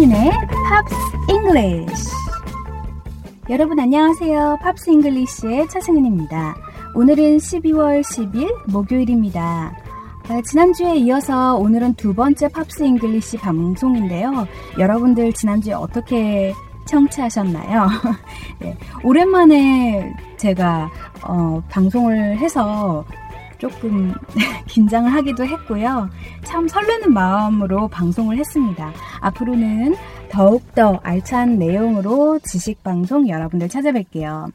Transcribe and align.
차승은의 0.00 0.30
Pops 0.70 0.94
English 1.30 2.10
여러분 3.50 3.78
안녕하세요. 3.78 4.58
Pops 4.62 4.88
English의 4.88 5.68
차승은입니다. 5.68 6.56
오늘은 6.94 7.36
12월 7.36 8.00
10일 8.00 8.70
목요일입니다. 8.70 9.76
아, 10.28 10.40
지난주에 10.42 10.96
이어서 10.96 11.54
오늘은 11.56 11.94
두 11.94 12.14
번째 12.14 12.48
Pops 12.48 12.82
English 12.82 13.36
방송인데요. 13.38 14.46
여러분들 14.78 15.34
지난주에 15.34 15.74
어떻게 15.74 16.54
청취하셨나요? 16.86 17.88
네, 18.58 18.78
오랜만에 19.04 20.14
제가 20.38 20.90
어, 21.22 21.62
방송을 21.68 22.38
해서 22.38 23.04
조금 23.60 24.12
긴장을 24.66 25.12
하기도 25.12 25.44
했고요. 25.44 26.08
참 26.44 26.66
설레는 26.66 27.12
마음으로 27.12 27.86
방송을 27.88 28.38
했습니다. 28.38 28.92
앞으로는 29.20 29.94
더욱더 30.30 30.98
알찬 31.02 31.58
내용으로 31.58 32.40
지식방송 32.40 33.28
여러분들 33.28 33.68
찾아뵐게요. 33.68 34.50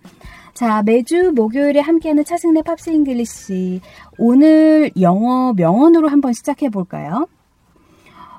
자, 0.54 0.82
매주 0.84 1.34
목요일에 1.36 1.82
함께하는 1.82 2.24
차승은의 2.26 2.62
팝스 2.62 2.90
잉글리시. 2.90 3.82
오늘 4.18 4.90
영어 5.00 5.54
명언으로 5.54 6.08
한번 6.08 6.34
시작해 6.34 6.70
볼까요? 6.70 7.28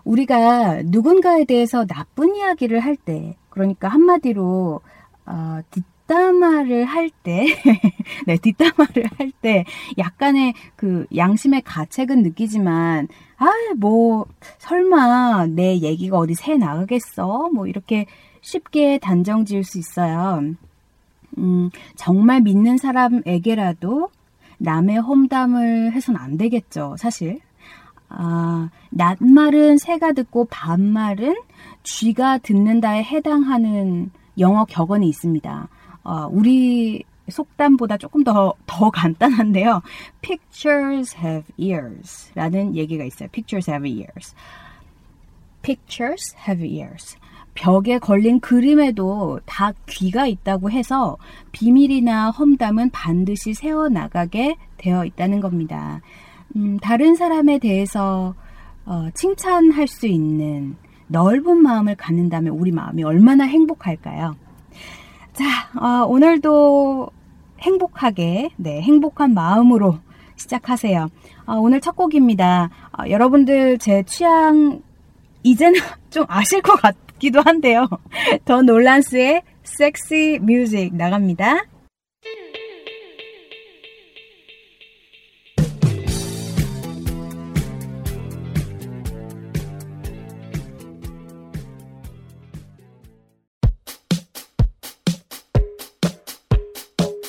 우리가 0.04 0.82
누군가에 0.84 1.44
대해서 1.44 1.84
나쁜 1.84 2.34
이야기를 2.34 2.80
할 2.80 2.96
때, 2.96 3.36
그러니까 3.50 3.88
한마디로, 3.88 4.80
어, 5.26 5.60
뒷담화를 6.06 6.84
할 6.84 7.10
때, 7.22 7.46
네, 8.26 8.36
뒷담화를 8.38 9.04
할 9.18 9.32
때, 9.42 9.64
약간의 9.98 10.54
그 10.76 11.06
양심의 11.14 11.62
가책은 11.62 12.22
느끼지만, 12.22 13.08
아, 13.36 13.46
뭐, 13.76 14.26
설마 14.58 15.46
내 15.48 15.78
얘기가 15.80 16.16
어디 16.16 16.34
새 16.34 16.56
나가겠어? 16.56 17.50
뭐, 17.52 17.66
이렇게 17.66 18.06
쉽게 18.40 18.98
단정 18.98 19.44
지을 19.44 19.64
수 19.64 19.78
있어요. 19.78 20.40
음, 21.38 21.70
정말 21.96 22.40
믿는 22.40 22.78
사람에게라도 22.78 24.08
남의 24.58 25.00
험담을 25.00 25.92
해선 25.92 26.16
안 26.16 26.36
되겠죠, 26.36 26.94
사실. 26.98 27.40
아, 28.08 28.70
낱말은 28.90 29.78
새가 29.78 30.12
듣고 30.12 30.46
반말은 30.46 31.34
쥐가 31.82 32.38
듣는다에 32.38 33.02
해당하는 33.02 34.10
영어 34.38 34.64
격언이 34.64 35.08
있습니다. 35.08 35.68
어, 36.06 36.28
우리 36.30 37.02
속담보다 37.28 37.96
조금 37.96 38.22
더, 38.22 38.54
더 38.64 38.90
간단한데요. 38.90 39.82
Pictures 40.22 41.16
have 41.18 41.44
ears 41.56 42.32
라는 42.34 42.76
얘기가 42.76 43.02
있어요. 43.04 43.28
Pictures 43.32 43.68
have 43.68 43.90
ears. 43.90 44.34
Pictures 45.62 46.36
have 46.48 46.64
ears. 46.64 47.16
벽에 47.54 47.98
걸린 47.98 48.38
그림에도 48.38 49.40
다 49.46 49.72
귀가 49.88 50.26
있다고 50.26 50.70
해서 50.70 51.16
비밀이나 51.50 52.30
험담은 52.30 52.90
반드시 52.90 53.54
세워나가게 53.54 54.56
되어 54.76 55.04
있다는 55.04 55.40
겁니다. 55.40 56.02
음, 56.54 56.78
다른 56.78 57.16
사람에 57.16 57.58
대해서 57.58 58.36
어, 58.84 59.08
칭찬할 59.14 59.88
수 59.88 60.06
있는 60.06 60.76
넓은 61.08 61.62
마음을 61.62 61.96
갖는다면 61.96 62.52
우리 62.52 62.70
마음이 62.70 63.02
얼마나 63.02 63.44
행복할까요? 63.44 64.36
자, 65.36 65.68
어, 65.78 66.06
오늘도 66.06 67.10
행복하게, 67.60 68.48
네, 68.56 68.80
행복한 68.80 69.34
마음으로 69.34 69.98
시작하세요. 70.36 71.10
어, 71.44 71.54
오늘 71.56 71.82
첫 71.82 71.94
곡입니다. 71.94 72.70
어, 72.98 73.02
여러분들 73.10 73.76
제 73.76 74.02
취향 74.04 74.80
이제는 75.42 75.78
좀 76.08 76.24
아실 76.28 76.62
것 76.62 76.80
같기도 76.80 77.42
한데요. 77.42 77.86
더 78.46 78.62
놀란스의 78.62 79.42
섹시 79.62 80.38
뮤직 80.40 80.94
나갑니다. 80.94 81.64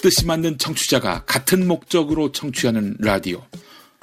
뜻이 0.07 0.25
맞는 0.25 0.57
청취자가 0.57 1.25
같은 1.25 1.67
목적으로 1.67 2.31
청취하는 2.31 2.95
라디오. 2.99 3.43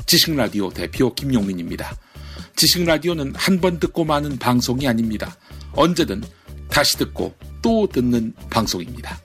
지식라디오 0.04 0.69
대표 0.69 1.15
김용민입니다. 1.15 1.97
지식라디오는 2.56 3.32
한 3.34 3.59
번 3.59 3.81
듣고 3.81 4.04
마는 4.04 4.37
방송이 4.38 4.87
아닙니다. 4.87 5.34
언제든 5.72 6.22
다시 6.69 6.98
듣고 6.98 7.34
또 7.62 7.87
듣는 7.87 8.34
방송입니다. 8.50 9.19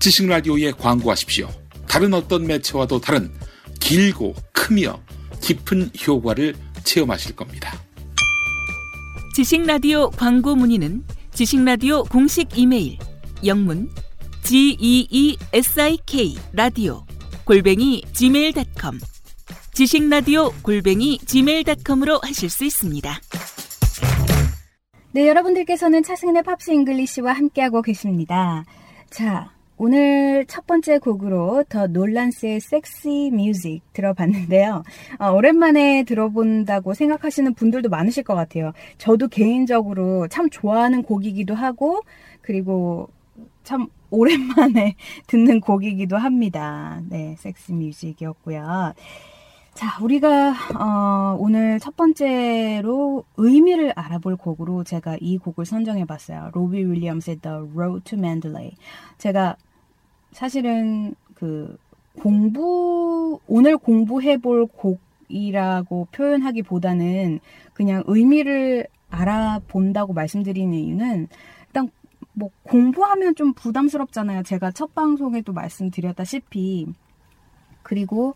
지식라디오에 0.00 0.72
광고하십시오. 0.72 1.48
다른 1.86 2.14
어떤 2.14 2.48
매체와도 2.48 3.00
다른 3.00 3.32
길고 3.78 4.34
크며 4.50 5.00
깊은 5.40 5.92
효과를 6.04 6.56
체험하실 6.82 7.36
겁니다. 7.36 7.80
지식라디오 9.36 10.10
광고 10.10 10.56
문의는 10.56 11.04
지식라디오 11.32 12.02
공식 12.02 12.48
이메일 12.58 12.98
영문 13.46 13.88
g 14.42 14.76
e 14.78 15.06
e 15.08 15.36
s 15.52 15.80
i 15.80 15.96
k 16.04 16.34
라디오 16.52 17.04
골뱅이 17.46 18.02
gmail.com 18.12 18.98
지식 19.72 20.08
라디오 20.08 20.50
골뱅이 20.62 21.18
gmail.com으로 21.18 22.18
하실 22.22 22.50
수 22.50 22.64
있습니다. 22.64 23.10
네, 25.12 25.28
여러분들께서는 25.28 26.02
차승은의 26.02 26.42
팝스 26.42 26.72
잉글리시와 26.72 27.32
함께하고 27.32 27.82
계십니다. 27.82 28.64
자, 29.10 29.52
오늘 29.76 30.44
첫 30.46 30.66
번째 30.66 30.98
곡으로 30.98 31.64
The 31.68 31.86
Nolans의 31.86 32.60
Sexy 32.60 33.30
Music 33.32 33.80
들어봤는데요. 33.92 34.82
어, 35.18 35.30
오랜만에 35.30 36.02
들어본다고 36.02 36.94
생각하시는 36.94 37.54
분들도 37.54 37.88
많으실 37.88 38.24
것 38.24 38.34
같아요. 38.34 38.72
저도 38.98 39.28
개인적으로 39.28 40.26
참 40.28 40.50
좋아하는 40.50 41.02
곡이기도 41.02 41.54
하고, 41.54 42.02
그리고 42.42 43.08
참 43.62 43.88
오랜만에 44.12 44.94
듣는 45.26 45.60
곡이기도 45.60 46.16
합니다. 46.16 47.00
네, 47.08 47.34
섹시 47.38 47.72
뮤직이었고요. 47.72 48.92
자, 49.74 49.98
우리가 50.02 50.54
어, 50.78 51.36
오늘 51.40 51.80
첫 51.80 51.96
번째로 51.96 53.24
의미를 53.38 53.92
알아볼 53.96 54.36
곡으로 54.36 54.84
제가 54.84 55.16
이 55.20 55.38
곡을 55.38 55.64
선정해 55.64 56.04
봤어요. 56.04 56.50
로비 56.52 56.84
윌리엄스의 56.84 57.38
The 57.38 57.56
Road 57.74 58.04
to 58.04 58.18
Mandalay. 58.18 58.76
제가 59.16 59.56
사실은 60.30 61.14
그 61.34 61.76
공부 62.20 63.40
오늘 63.46 63.78
공부해 63.78 64.36
볼 64.36 64.66
곡이라고 64.66 66.08
표현하기보다는 66.12 67.40
그냥 67.72 68.02
의미를 68.06 68.86
알아본다고 69.08 70.12
말씀드리는 70.12 70.72
이유는 70.72 71.28
뭐 72.34 72.50
공부하면 72.62 73.34
좀 73.34 73.52
부담스럽잖아요. 73.52 74.42
제가 74.42 74.70
첫 74.70 74.94
방송에도 74.94 75.52
말씀드렸다시피 75.52 76.86
그리고 77.82 78.34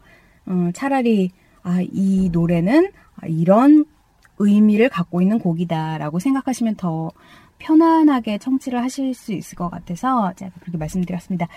음, 0.48 0.72
차라리 0.72 1.30
아, 1.62 1.80
이 1.80 2.28
노래는 2.30 2.92
이런 3.26 3.84
의미를 4.38 4.88
갖고 4.88 5.22
있는 5.22 5.38
곡이다라고 5.38 6.18
생각하시면 6.18 6.76
더 6.76 7.10
편안하게 7.58 8.38
청취를 8.38 8.82
하실 8.82 9.14
수 9.14 9.32
있을 9.32 9.56
것 9.56 9.70
같아서 9.70 10.32
제가 10.36 10.52
그렇게 10.60 10.78
말씀드렸습니다. 10.78 11.48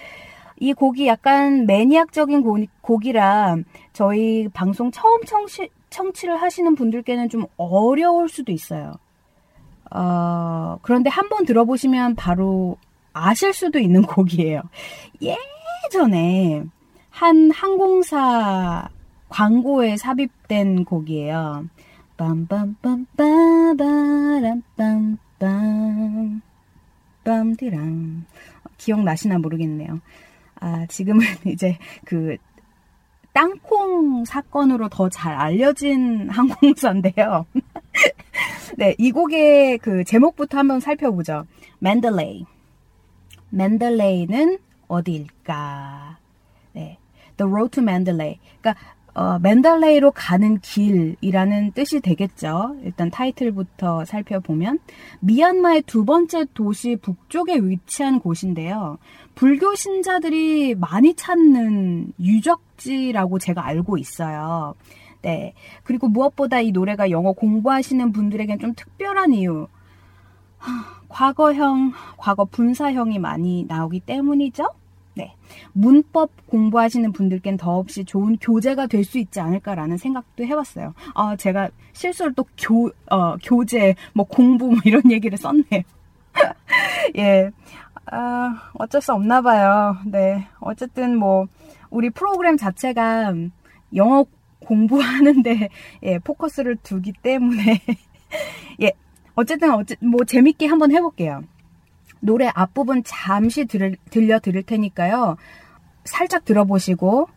이 0.60 0.74
곡이 0.74 1.08
약간 1.08 1.66
매니악적인 1.66 2.42
곡, 2.82 3.06
이라 3.06 3.58
저희 3.94 4.48
방송 4.50 4.92
처음 4.92 5.24
청취, 5.24 5.70
청취를 5.90 6.42
하시는 6.42 6.76
분들께는 6.76 7.30
좀 7.30 7.46
어려울 7.58 8.28
수도 8.30 8.52
있어요. 8.52 8.94
어, 9.92 10.78
그런데 10.82 11.10
한 11.10 11.30
번 11.30 11.46
들어보시면 11.46 12.16
바로 12.16 12.78
아실 13.14 13.54
수도 13.54 13.80
있는 13.80 14.02
곡이에요. 14.08 14.62
예전에 15.22 16.64
한 17.10 17.52
항공사 17.52 18.90
광고에 19.30 19.98
삽입된 19.98 20.86
곡이에요. 20.86 21.66
빰빰빰빠바람빰빰 25.40 26.42
빰디랑 27.24 28.24
기억나시나 28.78 29.38
모르겠네요. 29.40 30.00
아, 30.60 30.86
지금은 30.88 31.26
이제 31.48 31.78
그 32.06 32.38
땅콩 33.34 34.26
사건으로 34.26 34.90
더 34.90 35.08
잘 35.10 35.34
알려진 35.36 36.30
항공사인데요. 36.34 37.46
네, 38.78 38.96
이 38.98 39.12
곡의 39.12 39.80
그 39.80 40.04
제목부터 40.04 40.58
한번 40.58 40.80
살펴보죠. 40.80 41.46
맨들레이. 41.80 42.46
맨들레이는 43.50 44.60
어디일까? 44.88 46.18
네. 46.74 46.98
The 47.38 47.50
Road 47.50 47.72
to 47.72 47.84
Mandalay. 47.84 48.40
그러니까 48.62 48.76
어, 49.14 49.40
맨달레이로 49.40 50.12
가는 50.12 50.60
길이라는 50.60 51.72
뜻이 51.74 52.00
되겠죠. 52.00 52.78
일단 52.84 53.10
타이틀부터 53.10 54.06
살펴보면 54.06 54.80
미얀마의 55.20 55.82
두 55.84 56.06
번째 56.06 56.46
도시 56.54 56.96
북쪽에 56.96 57.58
위치한 57.58 58.20
곳인데요. 58.20 58.98
불교 59.36 59.76
신자들이 59.76 60.76
많이 60.76 61.16
찾는 61.16 62.14
유적지라고 62.20 63.40
제가 63.40 63.66
알고 63.66 63.98
있어요. 63.98 64.76
네. 65.22 65.54
그리고 65.84 66.08
무엇보다 66.08 66.62
이 66.62 66.72
노래가 66.72 67.10
영어 67.12 67.34
공부하시는 67.34 68.12
분들에겐 68.12 68.60
좀 68.60 68.74
특별한 68.76 69.34
이유. 69.34 69.68
과거형, 71.10 71.94
과거 72.18 72.46
분사형이 72.46 73.20
많이 73.20 73.66
나오기 73.68 74.02
때문이죠. 74.02 74.68
네. 75.16 75.36
문법 75.74 76.32
공부하시는 76.48 77.12
분들께는 77.12 77.58
더없이 77.58 78.06
좋은 78.06 78.38
교재가 78.38 78.88
될 78.88 79.04
수 79.04 79.18
있지 79.18 79.40
않을까라는 79.40 79.98
생각도 79.98 80.46
해봤어요. 80.46 80.94
아, 81.16 81.36
제가 81.36 81.70
실수로 81.94 82.34
또 82.34 82.46
교, 82.58 82.92
어, 83.10 83.36
교재, 83.38 83.96
뭐 84.14 84.26
공부 84.26 84.68
뭐 84.68 84.78
이런 84.86 85.02
얘기를 85.12 85.38
썼네요. 85.38 85.82
예. 87.18 87.52
아, 88.12 88.72
어쩔 88.74 89.02
수 89.02 89.14
없나 89.14 89.42
봐요. 89.42 89.98
네. 90.06 90.48
어쨌든 90.60 91.18
뭐, 91.18 91.48
우리 91.90 92.10
프로그램 92.10 92.58
자체가 92.58 93.34
영어 93.96 94.26
공부하는데, 94.70 95.70
예, 96.04 96.20
포커스를 96.20 96.78
두기 96.78 97.12
때문에, 97.12 97.82
예. 98.82 98.92
어쨌든, 99.36 99.72
어째, 99.72 99.96
뭐, 100.02 100.24
재밌게 100.24 100.68
한번 100.68 100.92
해볼게요. 100.92 101.44
노래 102.20 102.52
앞부분 102.54 103.04
잠시 103.06 103.66
들, 103.66 103.96
들려 104.10 104.40
드릴 104.40 104.64
테니까요. 104.64 105.38
살짝 106.06 106.46
들어보시고 106.46 107.28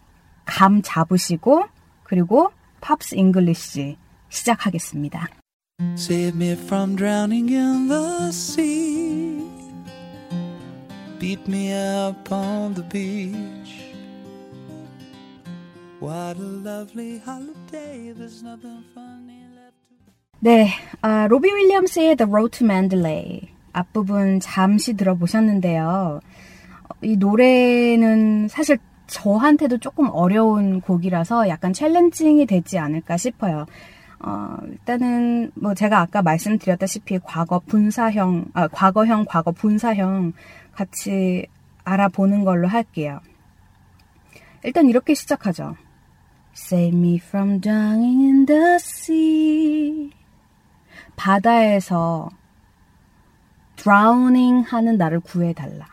감 0.45 0.83
잡으시고 0.83 1.65
그리고 2.03 2.51
팝스 2.81 3.15
잉글리시 3.15 3.97
시작하겠습니다. 4.29 5.29
Save 5.97 6.35
me 6.37 6.53
from 6.53 6.97
drowning 6.97 7.53
in 7.53 7.89
the 7.89 8.29
sea. 8.31 9.43
Beat 11.19 11.47
me 11.47 11.73
up 11.73 12.33
on 12.33 12.75
the 12.75 12.89
beach. 12.89 13.92
What 16.03 16.37
a 16.37 16.43
lovely 16.43 17.23
holiday. 17.25 18.13
There's 18.13 18.43
nothing 18.43 18.83
funny 18.93 19.47
left. 19.55 19.77
네, 20.41 20.69
아, 21.01 21.29
로비 21.29 21.49
윌리엄스의 21.49 22.17
The 22.17 22.29
Road 22.29 22.59
to 22.59 22.67
Mandalay. 22.67 23.49
앞부분 23.73 24.41
잠시 24.41 24.95
들어보셨는데요. 24.95 26.19
이 27.03 27.17
노래는 27.17 28.49
사실 28.49 28.79
저한테도 29.07 29.79
조금 29.79 30.09
어려운 30.11 30.81
곡이라서 30.81 31.49
약간 31.49 31.73
챌린징이 31.73 32.47
되지 32.47 32.81
않을까 32.81 33.17
싶어요. 33.17 33.67
어, 34.19 34.57
일단은 34.67 35.53
뭐 35.55 35.75
제가 35.75 36.01
아까 36.01 36.21
말씀드렸다시피 36.21 37.21
과거 37.23 37.61
분사형, 37.61 38.47
아, 38.55 38.67
과거형, 38.67 39.27
과거 39.29 39.53
분사형 39.53 40.33
같이 40.73 41.47
알아보는 41.85 42.43
걸로 42.43 42.67
할게요. 42.67 43.21
일단 44.65 44.89
이렇게 44.89 45.15
시작하죠. 45.15 45.77
Save 46.55 46.97
me 46.97 47.17
from 47.19 47.61
drowning 47.61 48.21
in 48.21 48.47
the 48.47 48.75
sea. 48.79 50.11
바다에서 51.17 52.31
drowning 53.77 54.65
하는 54.69 54.97
나를 54.97 55.21
구해달라. 55.21 55.87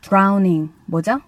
drowning 0.00 0.72
뭐죠? 0.86 1.20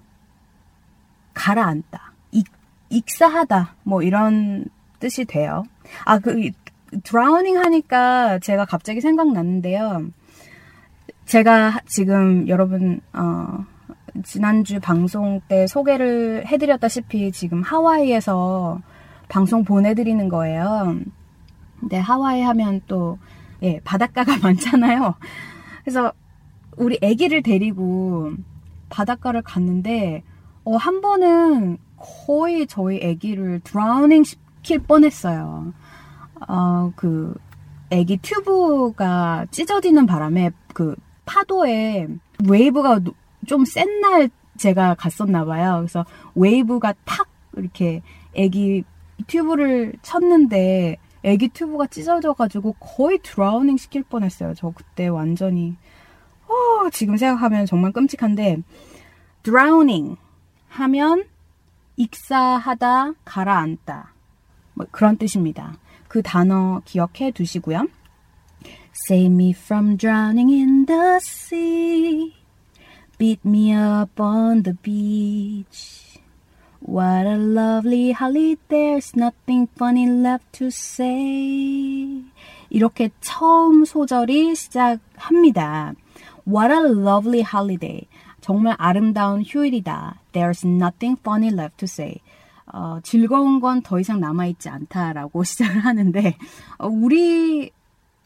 가라앉다. 1.34 2.12
익, 2.32 2.46
익사하다. 2.90 3.74
뭐 3.84 4.02
이런 4.02 4.66
뜻이 5.00 5.24
돼요. 5.24 5.64
아, 6.04 6.18
그 6.18 6.50
drowning 7.02 7.58
하니까 7.58 8.38
제가 8.38 8.64
갑자기 8.64 9.00
생각났는데요. 9.00 10.08
제가 11.26 11.80
지금 11.86 12.48
여러분 12.48 13.00
어 13.12 13.64
지난주 14.24 14.80
방송 14.80 15.40
때 15.48 15.66
소개를 15.66 16.46
해드렸다시피 16.46 17.32
지금 17.32 17.62
하와이에서 17.62 18.80
방송 19.28 19.64
보내드리는 19.64 20.28
거예요. 20.28 20.98
근데 21.80 21.98
하와이 21.98 22.42
하면 22.42 22.80
또 22.86 23.18
예, 23.62 23.80
바닷가가 23.80 24.36
많잖아요. 24.42 25.14
그래서 25.82 26.12
우리 26.76 26.98
아기를 27.02 27.42
데리고 27.42 28.32
바닷가를 28.88 29.42
갔는데 29.42 30.22
어, 30.64 30.76
한 30.76 31.00
번은 31.00 31.78
거의 31.96 32.66
저희 32.66 33.04
아기를 33.04 33.60
drowning 33.60 34.24
시킬 34.24 34.78
뻔했어요. 34.80 35.72
어, 36.48 36.92
그 36.94 37.34
아기 37.92 38.18
튜브가 38.18 39.46
찢어지는 39.50 40.06
바람에 40.06 40.50
그 40.74 40.94
파도에 41.24 42.06
wave가 42.48 43.00
좀 43.48 43.64
센 43.64 44.00
날 44.00 44.30
제가 44.58 44.94
갔었나 44.94 45.44
봐요. 45.44 45.76
그래서 45.78 46.04
wave가 46.34 46.94
탁 47.04 47.28
이렇게 47.56 48.02
아기 48.36 48.84
튜브를 49.26 49.94
쳤는데 50.02 50.96
애기 51.24 51.48
튜브가 51.48 51.86
찢어져가지고 51.88 52.74
거의 52.74 53.18
drowning 53.22 53.76
시킬 53.76 54.02
뻔했어요. 54.04 54.54
저 54.54 54.70
그때 54.70 55.08
완전히 55.08 55.76
어, 56.46 56.88
지금 56.90 57.16
생각하면 57.16 57.66
정말 57.66 57.92
끔찍한데 57.92 58.58
drowning 59.42 60.16
하면 60.68 61.24
익사하다, 61.96 63.14
가라앉다 63.24 64.12
뭐 64.74 64.86
그런 64.90 65.16
뜻입니다. 65.16 65.74
그 66.06 66.22
단어 66.22 66.80
기억해 66.84 67.32
두시고요. 67.32 67.86
Save 69.08 69.32
me 69.32 69.50
from 69.52 69.96
drowning 69.96 70.52
in 70.52 70.86
the 70.86 71.16
sea. 71.20 72.37
Beat 73.18 73.44
me 73.44 73.72
up 73.74 74.20
on 74.20 74.62
the 74.62 74.74
beach. 74.74 76.20
What 76.80 77.26
a 77.26 77.36
lovely 77.36 78.12
holiday, 78.12 78.56
there's 78.68 79.16
nothing 79.16 79.66
funny 79.76 80.06
left 80.08 80.52
to 80.52 80.66
say. 80.68 82.22
이렇게 82.70 83.10
처음 83.20 83.84
소절이 83.84 84.54
시작합니다. 84.54 85.94
What 86.46 86.72
a 86.72 86.78
lovely 86.78 87.42
holiday. 87.42 88.06
정말 88.40 88.76
아름다운 88.78 89.42
휴일이다. 89.42 90.20
There's 90.32 90.64
nothing 90.64 91.18
funny 91.18 91.52
left 91.52 91.78
to 91.78 91.86
say. 91.86 92.20
어, 92.72 93.00
즐거운 93.02 93.58
건 93.60 93.82
더 93.82 93.98
이상 93.98 94.20
남아있지 94.20 94.68
않다라고 94.68 95.42
시작을 95.42 95.80
하는데, 95.80 96.36
어, 96.78 96.86
우리 96.86 97.72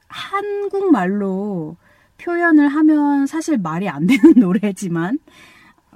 한국말로 0.09 1.77
표현을 2.23 2.69
하면 2.69 3.27
사실 3.27 3.59
말이 3.59 3.89
안 3.89 4.07
되는 4.07 4.35
노래지만, 4.39 5.19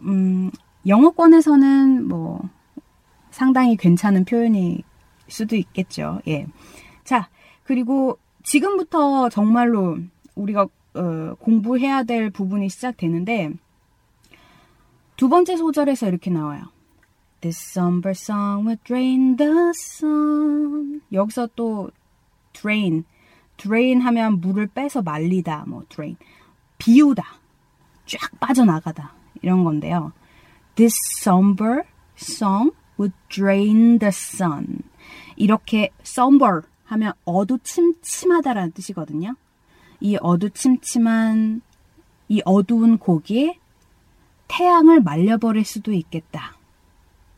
음, 0.02 0.50
영어권에서는 0.86 2.08
뭐 2.08 2.40
상당히 3.30 3.76
괜찮은 3.76 4.24
표현일 4.24 4.82
수도 5.28 5.56
있겠죠. 5.56 6.20
예. 6.28 6.46
자, 7.04 7.28
그리고 7.64 8.18
지금부터 8.42 9.28
정말로 9.28 9.98
우리가 10.34 10.68
어, 10.94 11.34
공부해야 11.40 12.04
될 12.04 12.30
부분이 12.30 12.68
시작되는데 12.70 13.52
두 15.16 15.28
번째 15.28 15.56
소절에서 15.56 16.08
이렇게 16.08 16.30
나와요. 16.30 16.64
This 17.40 17.78
somber 17.78 18.12
song 18.12 18.66
will 18.66 18.80
drain 18.84 19.36
the 19.36 19.70
sun. 19.74 21.02
여기서 21.12 21.48
또 21.54 21.90
drain, 22.52 23.04
drain 23.56 24.00
하면 24.00 24.40
물을 24.40 24.66
빼서 24.66 25.02
말리다, 25.02 25.64
뭐 25.66 25.84
drain, 25.88 26.16
비우다, 26.78 27.24
쫙 28.06 28.40
빠져나가다 28.40 29.14
이런 29.42 29.64
건데요. 29.64 30.12
This 30.74 30.94
somber 31.22 31.82
song 32.16 32.72
would 32.98 33.14
drain 33.28 33.98
the 33.98 34.08
sun. 34.08 34.82
이렇게 35.36 35.90
somber 36.02 36.62
하면 36.84 37.12
어두침침하다라는 37.24 38.72
뜻이거든요. 38.72 39.34
이 40.00 40.16
어두침침한 40.20 41.62
이 42.28 42.42
어두운 42.44 42.98
곡이 42.98 43.58
태양을 44.48 45.00
말려버릴 45.02 45.64
수도 45.64 45.92
있겠다. 45.92 46.56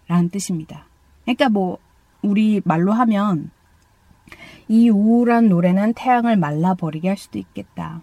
라는 0.06 0.30
뜻입니다. 0.30 0.86
그러니까 1.24 1.48
뭐 1.48 1.78
우리 2.22 2.60
말로 2.64 2.92
하면 2.92 3.50
이 4.68 4.90
우울한 4.90 5.48
노래는 5.48 5.94
태양을 5.94 6.36
말라버리게 6.36 7.08
할 7.08 7.16
수도 7.16 7.38
있겠다. 7.38 8.02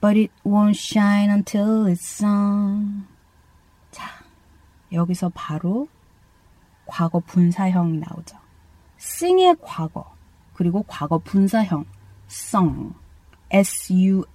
But 0.00 0.18
it 0.18 0.32
won't 0.44 0.76
shine 0.76 1.30
until 1.30 1.86
it's 1.86 2.02
sung. 2.02 3.06
여기서 4.92 5.30
바로 5.34 5.88
과거 6.86 7.20
분사형이 7.20 7.98
나오죠. 7.98 8.36
sing의 8.98 9.56
과거, 9.60 10.14
그리고 10.54 10.84
과거 10.86 11.18
분사형, 11.18 11.84
sung. 12.30 12.94
S-U-N-G입니다. 13.48 14.32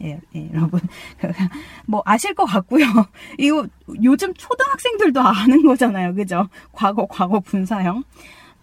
예, 0.00 0.18
예, 0.34 0.50
여러분. 0.54 0.80
뭐, 1.86 2.02
아실 2.06 2.34
것 2.34 2.46
같고요. 2.46 2.86
이거 3.38 3.66
요즘 4.02 4.32
초등학생들도 4.32 5.20
아는 5.20 5.62
거잖아요. 5.66 6.14
그죠? 6.14 6.48
과거, 6.72 7.04
과거 7.06 7.40
분사형. 7.40 8.02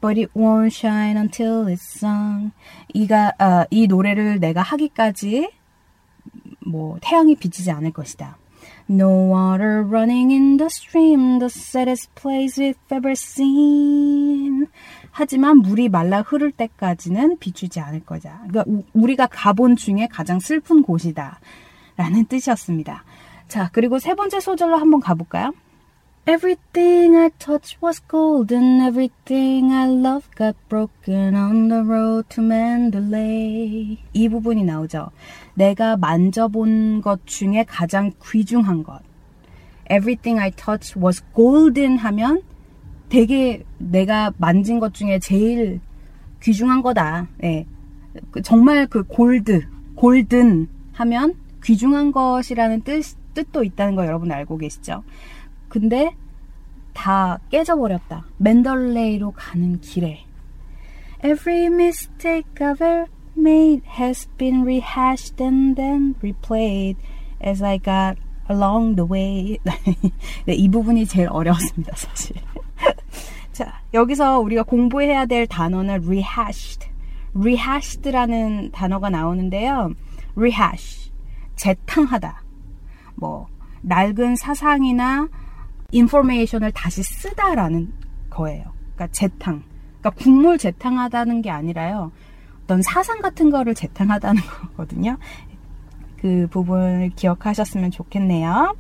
But 0.02 0.20
it 0.20 0.32
won't 0.36 0.74
shine 0.74 1.16
until 1.16 1.68
it's 1.68 1.86
sung. 1.98 2.52
이가, 2.94 3.34
어, 3.40 3.66
이 3.70 3.88
노래를 3.88 4.40
내가 4.40 4.62
하기까지 4.62 5.52
뭐, 6.66 6.98
태양이 7.02 7.36
비치지 7.36 7.72
않을 7.72 7.92
것이다. 7.92 8.38
No 8.90 9.32
water 9.32 9.84
running 9.84 10.32
in 10.34 10.58
the 10.58 10.66
stream, 10.66 11.40
the 11.40 11.46
saddest 11.46 12.10
place 12.16 12.60
we've 12.62 12.76
ever 12.92 13.12
seen. 13.12 14.68
하지만 15.12 15.58
물이 15.60 15.90
말라 15.90 16.22
흐를 16.22 16.52
때까지는 16.52 17.38
비추지 17.40 17.80
않을 17.80 18.02
거다. 18.02 18.44
그러니까 18.48 18.64
우, 18.68 18.84
우리가 18.94 19.28
가본 19.28 19.76
중에 19.76 20.08
가장 20.12 20.40
슬픈 20.40 20.82
곳이다. 20.82 21.40
라는 21.96 22.26
뜻이었습니다. 22.26 23.04
자, 23.48 23.70
그리고 23.72 24.00
세 24.00 24.16
번째 24.16 24.40
소절로 24.40 24.78
한번 24.78 25.00
가볼까요? 25.00 25.54
Everything 26.28 27.18
I 27.18 27.30
touched 27.40 27.82
was 27.82 28.00
golden. 28.08 28.80
Everything 28.80 29.72
I 29.72 29.88
loved 29.88 30.36
got 30.36 30.56
broken 30.70 31.34
on 31.34 31.68
the 31.68 31.82
road 31.84 32.30
to 32.30 32.44
Mandalay. 32.44 33.98
이 34.14 34.30
부분이 34.30 34.64
나오죠. 34.64 35.10
내가 35.56 35.98
만져본 35.98 37.02
것 37.02 37.26
중에 37.26 37.66
가장 37.68 38.12
귀중한 38.24 38.84
것. 38.84 39.02
Everything 39.90 40.40
I 40.40 40.52
touched 40.52 41.00
was 41.00 41.24
golden 41.36 41.98
하면 41.98 42.44
되게 43.10 43.64
내가 43.80 44.32
만진 44.38 44.80
것 44.80 44.94
중에 44.94 45.18
제일 45.18 45.82
귀중한 46.44 46.84
거다. 46.84 47.30
네. 47.40 47.66
정말 48.44 48.86
그 48.86 49.02
골드, 49.04 49.68
골든 49.96 50.68
하면 50.94 51.34
귀중한 51.64 52.12
것이라는 52.12 52.82
뜻, 52.82 53.18
뜻도 53.34 53.64
있다는 53.64 53.96
거 53.96 54.06
여러분 54.06 54.32
알고 54.32 54.60
계시죠? 54.60 55.04
근데 55.72 56.14
다 56.94 57.40
깨져버렸다. 57.50 58.26
맨덜레이로 58.38 59.32
가는 59.32 59.80
길에. 59.80 60.26
Every 61.24 61.68
mistake 61.68 62.46
I've 62.56 62.82
ever 62.82 63.06
made 63.38 63.84
has 63.98 64.28
been 64.38 64.64
rehashed 64.64 65.42
and 65.42 65.78
then 65.78 66.16
replayed 66.22 66.98
as 67.42 67.64
I 67.64 67.80
got 67.80 68.20
along 68.50 68.98
the 68.98 69.10
way. 69.10 69.60
네, 70.46 70.54
이 70.54 70.68
부분이 70.68 71.06
제일 71.06 71.30
어려웠습니다, 71.32 71.96
사실. 71.96 72.36
자, 73.54 73.82
여기서 73.94 74.40
우리가 74.40 74.64
공부해야 74.64 75.26
될 75.26 75.48
단어는 75.48 76.04
rehashed. 76.06 76.90
rehashed라는 77.34 78.72
단어가 78.72 79.10
나오는데요. 79.10 79.94
rehash. 80.36 81.14
재탕하다. 81.56 82.44
뭐, 83.16 83.48
낡은 83.84 84.36
사상이나 84.36 85.30
인포메이션을 85.92 86.72
다시 86.72 87.04
쓰다라는 87.04 87.92
거예요. 88.30 88.64
그러니까 88.96 89.08
재탕. 89.08 89.64
그러니까 90.00 90.10
국물 90.12 90.58
재탕하다는 90.58 91.42
게 91.42 91.50
아니라요. 91.50 92.12
어떤 92.64 92.82
사상 92.82 93.22
같은 93.22 93.50
거를 93.50 93.76
재탕하다는 93.76 94.42
거거든요. 94.76 95.18
그 96.18 96.48
부분을 96.50 97.12
기억하셨으면 97.16 97.92
좋겠네요. 97.92 98.76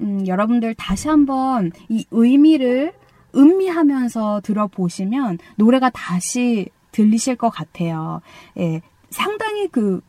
음, 0.01 0.25
여러분들 0.27 0.75
다시 0.75 1.07
한번 1.07 1.71
이 1.89 2.05
의미를 2.11 2.93
음미하면서 3.35 4.41
들어보시면 4.43 5.39
노래가 5.57 5.89
다시 5.89 6.69
들리실 6.91 7.35
것 7.35 7.49
같아요. 7.49 8.21
예, 8.57 8.81
상당히 9.09 9.67
그 9.67 10.01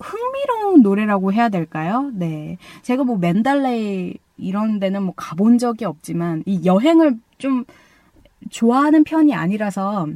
흥미로운 0.00 0.82
노래라고 0.82 1.32
해야 1.32 1.48
될까요? 1.48 2.10
네. 2.14 2.58
제가 2.82 3.04
뭐 3.04 3.16
맨달레이 3.16 4.18
이런 4.36 4.78
데는 4.78 5.02
뭐 5.04 5.14
가본 5.16 5.58
적이 5.58 5.84
없지만 5.84 6.42
이 6.46 6.64
여행을 6.64 7.18
좀 7.38 7.64
좋아하는 8.50 9.04
편이 9.04 9.34
아니라서 9.34 10.08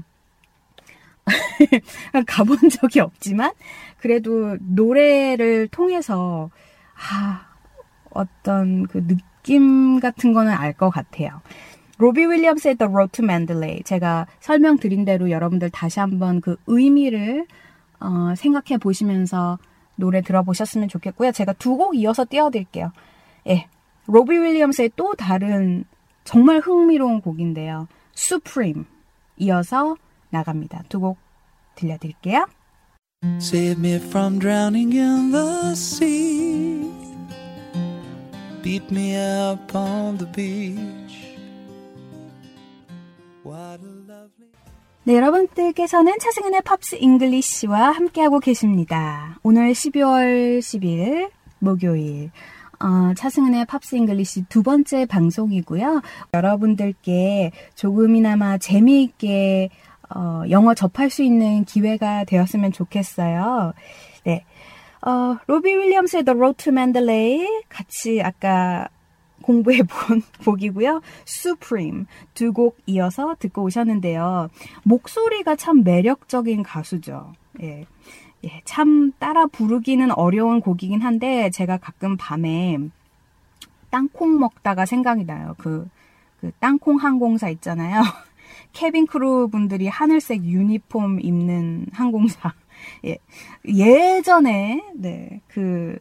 가본 2.27 2.69
적이 2.71 3.01
없지만 3.01 3.53
그래도 3.99 4.57
노래를 4.61 5.69
통해서 5.69 6.51
아 7.11 7.52
어떤 8.15 8.87
그 8.87 9.07
느낌 9.07 10.01
같은 10.01 10.33
거는 10.33 10.53
알 10.53 10.73
것 10.75 10.91
같아요. 10.91 11.41
로비 11.99 12.25
윌리엄스의 12.27 12.77
The 12.77 12.91
Road 12.91 13.13
to 13.13 13.25
Mandalay 13.25 13.83
제가 13.85 14.27
설명드린 14.41 15.05
대로 15.05 15.31
여러분들 15.31 15.71
다시 15.71 16.01
한번 16.01 16.41
그 16.41 16.57
의미를 16.67 17.47
어, 18.01 18.35
생각해 18.37 18.79
보시면서 18.79 19.59
노래 19.97 20.21
들어보셨으면 20.23 20.89
좋겠고요. 20.89 21.31
제가 21.33 21.53
두 21.55 21.77
곡 21.77 21.95
이어서 21.97 22.25
띄워드릴게요. 22.29 22.91
예, 23.49 23.69
로비 24.07 24.37
윌리엄스의 24.39 24.93
또 24.97 25.15
다른 25.15 25.85
정말 26.25 26.59
흥미로운 26.61 27.21
곡인데요. 27.21 27.87
Supreme 28.17 28.85
이어서 29.37 29.97
나갑니다. 30.31 30.83
두 30.89 31.01
곡 31.01 31.19
들려드릴게요. 31.77 32.47
Save 33.39 33.79
me 33.79 33.95
from 33.97 34.41
drowning 34.41 34.97
in 34.97 35.31
the 35.31 35.71
sea. 35.73 36.72
Beat 38.63 38.93
me 38.93 39.17
up 39.17 39.77
on 39.77 40.19
the 40.19 40.31
beach. 40.31 41.37
What 43.45 43.83
a 43.83 43.91
lovely... 44.07 44.53
네, 45.03 45.17
여러분들께서는 45.17 46.21
차승은의 46.21 46.63
팝스 46.63 46.97
잉글리쉬와 47.01 47.91
함께하고 47.91 48.39
계십니다. 48.39 49.37
오늘 49.43 49.73
12월 49.73 50.61
10일 50.61 51.31
목요일 51.59 52.31
어, 52.79 53.13
차승은의 53.17 53.67
팝스 53.67 53.97
잉글리시 53.97 54.45
두 54.49 54.63
번째 54.63 55.07
방송이고요. 55.07 56.01
여러분들께 56.33 57.51
조금이나마 57.75 58.59
재미있게 58.59 59.71
어, 60.15 60.43
영어 60.51 60.75
접할 60.75 61.11
수 61.11 61.25
있는 61.25 61.65
기회가 61.65 62.23
되었으면 62.23 62.71
좋겠어요. 62.71 63.73
네. 64.25 64.45
어, 65.05 65.37
로비 65.47 65.69
윌리엄스의 65.75 66.25
The 66.25 66.37
Road 66.37 66.65
to 66.65 66.73
Mandalay 66.73 67.47
같이 67.69 68.23
아까 68.23 68.89
공부해 69.43 69.83
본 69.89 70.23
곡이고요. 70.45 71.03
Supreme 71.27 72.07
두 72.35 72.53
곡 72.53 72.79
이어서 72.87 73.35
듣고 73.39 73.65
오셨는데요. 73.65 74.49
목소리가 74.85 75.57
참 75.57 75.83
매력적인 75.83 76.63
가수죠. 76.63 77.33
예. 77.63 77.87
예, 78.45 78.61
참 78.65 79.13
따라 79.19 79.47
부르기는 79.47 80.11
어려운 80.13 80.61
곡이긴 80.61 81.01
한데 81.01 81.51
제가 81.51 81.77
가끔 81.77 82.17
밤에 82.17 82.79
땅콩 83.91 84.39
먹다가 84.41 84.87
생각이 84.87 85.25
나요. 85.25 85.55
그, 85.59 85.89
그 86.41 86.51
땅콩 86.59 86.97
항공사 86.97 87.49
있잖아요. 87.51 88.03
cabin 88.73 89.07
crew 89.07 89.49
분들이 89.49 89.87
하늘색 89.87 90.45
유니폼 90.45 91.21
입는 91.21 91.87
항공사. 91.93 92.53
예. 93.05 93.19
예전에, 93.67 94.83
네, 94.95 95.41
그, 95.49 95.99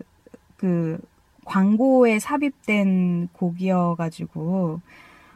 그, 0.58 1.00
광고에 1.46 2.20
삽입된 2.20 3.30
곡이어가지고, 3.34 4.80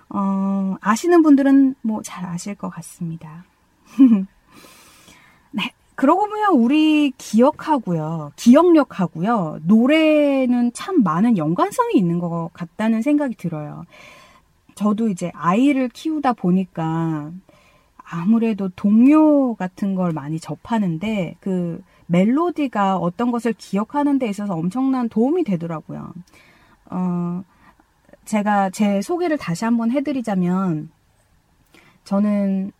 어, 0.09 0.75
아시는 0.81 1.21
분들은 1.23 1.75
뭐 1.81 2.01
잘 2.03 2.25
아실 2.25 2.55
것 2.55 2.69
같습니다. 2.69 3.43
네. 5.51 5.71
그러고 5.95 6.27
보면 6.27 6.53
우리 6.53 7.11
기억하고요. 7.17 8.33
기억력하고요. 8.35 9.59
노래는 9.63 10.73
참 10.73 11.03
많은 11.03 11.37
연관성이 11.37 11.95
있는 11.95 12.19
것 12.19 12.49
같다는 12.53 13.01
생각이 13.01 13.35
들어요. 13.35 13.85
저도 14.75 15.07
이제 15.07 15.31
아이를 15.33 15.89
키우다 15.89 16.33
보니까 16.33 17.31
아무래도 18.07 18.69
동요 18.69 19.55
같은 19.55 19.95
걸 19.95 20.11
많이 20.11 20.39
접하는데 20.39 21.35
그 21.39 21.81
멜로디가 22.07 22.97
어떤 22.97 23.31
것을 23.31 23.53
기억하는 23.53 24.19
데 24.19 24.27
있어서 24.29 24.53
엄청난 24.53 25.09
도움이 25.09 25.43
되더라고요. 25.43 26.13
어, 26.91 27.43
제가 28.25 28.69
제 28.69 29.01
소개를 29.01 29.37
다시 29.37 29.65
한번 29.65 29.91
해드리자면 29.91 30.91
저는 32.03 32.71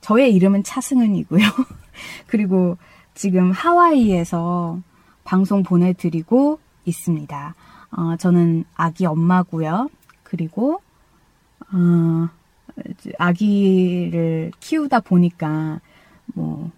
저의 0.00 0.34
이름은 0.34 0.64
차승은이고요. 0.64 1.42
그리고 2.26 2.76
지금 3.14 3.52
하와이에서 3.52 4.80
방송 5.22 5.62
보내드리고 5.62 6.58
있습니다. 6.84 7.54
어, 7.92 8.16
저는 8.16 8.64
아기 8.74 9.06
엄마고요. 9.06 9.88
그리고 10.24 10.82
어, 11.72 12.28
아기를 13.18 14.52
키우다 14.60 15.00
보니까 15.00 15.80
뭐, 16.26 16.70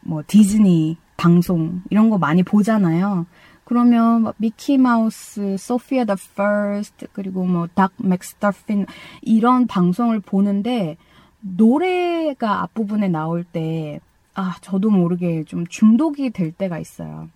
뭐 0.00 0.22
디즈니 0.26 0.96
방송 1.16 1.82
이런 1.90 2.10
거 2.10 2.18
많이 2.18 2.42
보잖아요. 2.42 3.26
그러면 3.64 4.32
미키 4.36 4.78
마우스, 4.78 5.56
Sofia 5.58 6.04
the 6.04 6.16
First 6.34 7.06
그리고 7.12 7.44
뭐 7.46 7.72
Doc 7.72 7.92
McStuffins 7.96 8.86
이런 9.22 9.66
방송을 9.66 10.20
보는데 10.20 10.96
노래가 11.40 12.62
앞부분에 12.62 13.08
나올 13.08 13.44
때 13.44 14.00
아, 14.34 14.56
저도 14.60 14.90
모르게 14.90 15.44
좀 15.44 15.66
중독이 15.66 16.30
될 16.30 16.52
때가 16.52 16.78
있어요. 16.78 17.28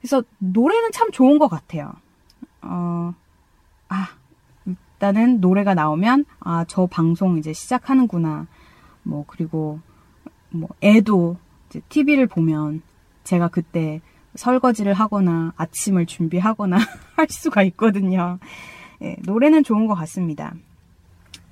그래서 0.00 0.22
노래는 0.38 0.90
참 0.92 1.10
좋은 1.12 1.38
것 1.38 1.48
같아요. 1.48 1.92
어, 2.62 3.14
아, 3.88 4.08
일단은 5.02 5.40
노래가 5.40 5.74
나오면, 5.74 6.26
아, 6.38 6.64
저 6.68 6.86
방송 6.86 7.36
이제 7.36 7.52
시작하는구나. 7.52 8.46
뭐, 9.02 9.24
그리고, 9.26 9.80
뭐, 10.50 10.68
애도 10.80 11.38
이제 11.68 11.80
TV를 11.88 12.28
보면 12.28 12.82
제가 13.24 13.48
그때 13.48 14.00
설거지를 14.36 14.94
하거나 14.94 15.54
아침을 15.56 16.06
준비하거나 16.06 16.78
할 17.16 17.26
수가 17.28 17.64
있거든요. 17.64 18.38
예, 19.02 19.16
노래는 19.24 19.64
좋은 19.64 19.88
것 19.88 19.96
같습니다. 19.96 20.54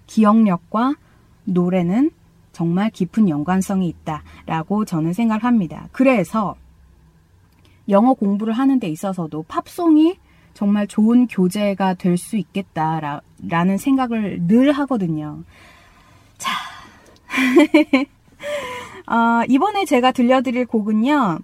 기억력과 0.06 0.94
노래는 1.42 2.12
정말 2.52 2.90
깊은 2.90 3.28
연관성이 3.28 3.88
있다라고 3.88 4.84
저는 4.84 5.12
생각을 5.12 5.42
합니다. 5.42 5.88
그래서 5.90 6.54
영어 7.88 8.14
공부를 8.14 8.52
하는 8.52 8.78
데 8.78 8.88
있어서도 8.88 9.42
팝송이 9.48 10.18
정말 10.54 10.86
좋은 10.86 11.26
교재가 11.26 11.94
될 11.94 12.16
수 12.16 12.36
있겠다라는 12.36 13.78
생각을 13.78 14.46
늘 14.46 14.72
하거든요. 14.72 15.42
자, 16.38 16.52
어, 19.06 19.44
이번에 19.48 19.84
제가 19.84 20.12
들려드릴 20.12 20.66
곡은요, 20.66 21.38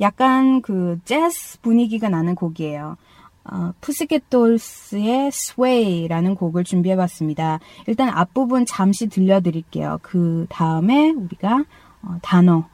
약간 0.00 0.62
그 0.62 0.98
재즈 1.04 1.60
분위기가 1.62 2.08
나는 2.08 2.34
곡이에요. 2.34 2.96
어, 3.44 3.72
푸스켓 3.80 4.28
돌스의 4.28 5.28
Sway라는 5.28 6.34
곡을 6.34 6.64
준비해봤습니다. 6.64 7.60
일단 7.86 8.08
앞부분 8.08 8.66
잠시 8.66 9.08
들려드릴게요. 9.08 10.00
그 10.02 10.46
다음에 10.48 11.10
우리가 11.10 11.64
어, 12.02 12.18
단어 12.22 12.68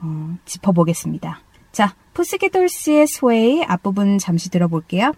어, 0.00 0.36
짚어보겠습니다. 0.44 1.40
자, 1.72 1.94
푸스켓 2.14 2.50
돌스의 2.50 3.02
Sway 3.02 3.62
앞부분 3.68 4.18
잠시 4.18 4.50
들어볼게요. 4.50 5.12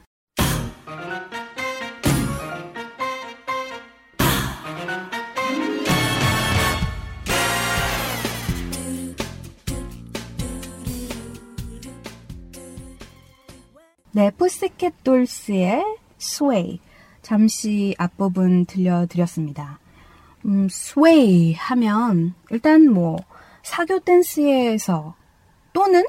네, 14.12 14.30
푸스켓 14.32 15.04
돌스의 15.04 15.84
Sway. 16.20 16.80
잠시 17.22 17.94
앞부분 17.96 18.66
들려드렸습니다. 18.66 19.78
음, 20.44 20.66
Sway 20.70 21.54
하면, 21.54 22.34
일단 22.50 22.90
뭐, 22.90 23.16
사교 23.62 24.00
댄스에서 24.00 25.14
또는 25.72 26.04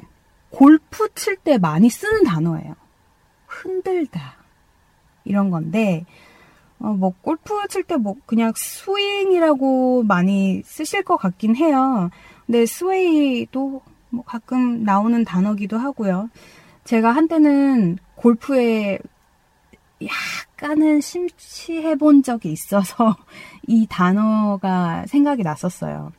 골프 0.52 1.08
칠 1.16 1.38
때 1.38 1.58
많이 1.58 1.90
쓰는 1.90 2.24
단어예요. 2.24 2.76
흔들다. 3.48 4.36
이런 5.26 5.50
건데, 5.50 6.06
어, 6.80 6.90
뭐, 6.90 7.14
골프 7.22 7.54
칠 7.70 7.84
때 7.84 7.98
뭐, 7.98 8.16
그냥 8.26 8.54
스윙이라고 8.56 10.04
많이 10.04 10.62
쓰실 10.66 11.04
것 11.04 11.18
같긴 11.18 11.56
해요. 11.56 12.10
근데 12.46 12.66
스웨이도 12.66 13.82
뭐 14.10 14.24
가끔 14.26 14.84
나오는 14.84 15.24
단어기도 15.24 15.78
하고요. 15.78 16.30
제가 16.84 17.12
한때는 17.12 17.98
골프에 18.16 19.00
약간은 20.04 21.02
심취해 21.02 21.96
본 21.96 22.24
적이 22.24 22.52
있어서 22.52 23.16
이 23.68 23.88
단어가 23.90 25.06
생각이 25.08 25.44
났었어요. 25.44 26.12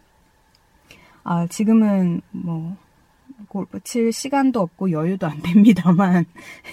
아, 1.24 1.46
지금은 1.48 2.22
뭐, 2.30 2.76
골프 3.52 3.80
칠 3.80 4.12
시간도 4.12 4.60
없고 4.60 4.92
여유도 4.92 5.26
안 5.26 5.42
됩니다만. 5.42 6.24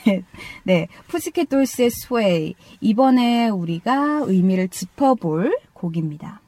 네. 0.63 0.87
푸스켓 1.09 1.49
돌스의 1.49 1.89
스웨이. 1.89 2.55
이번에 2.79 3.49
우리가 3.49 4.21
의미를 4.25 4.69
짚어볼 4.69 5.57
곡입니다. 5.73 6.39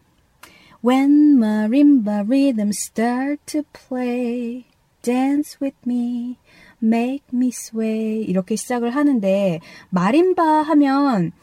When 0.86 1.36
marimba 1.38 2.22
rhythms 2.22 2.80
start 2.80 3.42
to 3.48 3.64
play, 3.74 4.64
dance 5.02 5.58
with 5.62 5.76
me. 5.86 6.38
Make 6.82 7.26
me 7.34 7.50
sway 7.50 8.24
이렇게 8.24 8.56
시작을 8.56 8.96
하는데 8.96 9.60
마림바 9.90 10.62
하면 10.62 11.34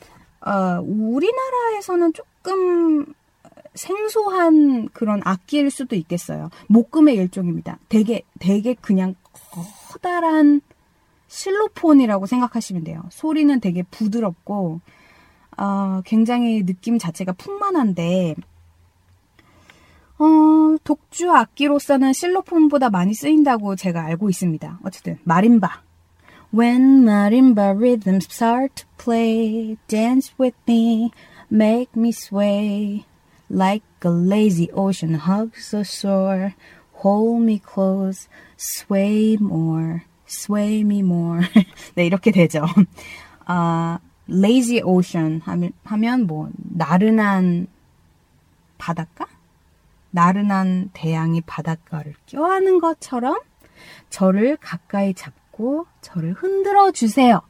어, 0.41 0.81
우리나라에서는 0.83 2.15
조금 2.15 3.13
생소한 3.79 4.89
그런 4.93 5.21
악기일 5.25 5.71
수도 5.71 5.97
있겠어요. 5.97 6.51
목금의 6.69 7.15
일종입니다. 7.17 7.79
되게 7.89 8.23
되게 8.39 8.75
그냥 8.75 9.15
커다란 9.89 10.61
실로폰이라고 11.29 12.27
생각하시면 12.27 12.85
돼요. 12.85 13.03
소리는 13.11 13.61
되게 13.61 13.83
부드럽고 13.85 14.81
어, 15.57 16.03
굉장히 16.05 16.65
느낌 16.65 16.99
자체가 16.99 17.33
풍만한데 17.33 18.35
어, 20.19 20.77
독주 20.83 21.31
악기로서는 21.31 22.13
실로폰보다 22.13 22.91
많이 22.91 23.15
쓰인다고 23.15 23.77
제가 23.77 24.05
알고 24.05 24.29
있습니다. 24.29 24.81
어쨌든 24.85 25.19
마림바. 25.25 25.83
When 26.53 27.05
marimba 27.05 27.75
rhythms 27.77 28.27
start 28.31 28.75
to 28.75 28.87
play, 28.97 29.77
dance 29.87 30.33
with 30.41 30.57
me, 30.67 31.11
make 31.53 31.91
me 31.95 32.09
sway, 32.09 33.05
like 33.51 33.85
a 34.03 34.11
lazy 34.11 34.71
ocean 34.73 35.15
hugs 35.15 35.71
the 35.71 35.85
shore, 35.85 36.55
hold 36.93 37.43
me 37.43 37.59
close, 37.59 38.29
sway 38.57 39.37
more, 39.41 40.05
sway 40.27 40.81
me 40.81 41.01
more. 41.01 41.41
네, 41.95 42.07
이렇게 42.07 42.31
되죠. 42.31 42.65
아, 43.47 43.99
lazy 44.29 44.83
ocean 44.83 45.41
하면, 45.45 45.73
하면 45.85 46.27
뭐, 46.27 46.51
나른한 46.57 47.67
바닷가? 48.77 49.27
나른한 50.11 50.91
대양이 50.95 51.41
바닷가를 51.43 52.15
껴안은 52.27 52.81
것처럼 52.81 53.41
저를 54.11 54.57
가까이 54.57 55.15
잡고 55.15 55.87
저를 56.01 56.33
흔들어 56.33 56.91
주세요. 56.91 57.43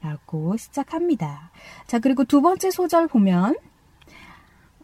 라고 0.00 0.56
시작합니다. 0.56 1.50
자, 1.86 1.98
그리고 1.98 2.24
두 2.24 2.40
번째 2.40 2.70
소절 2.70 3.08
보면, 3.08 3.56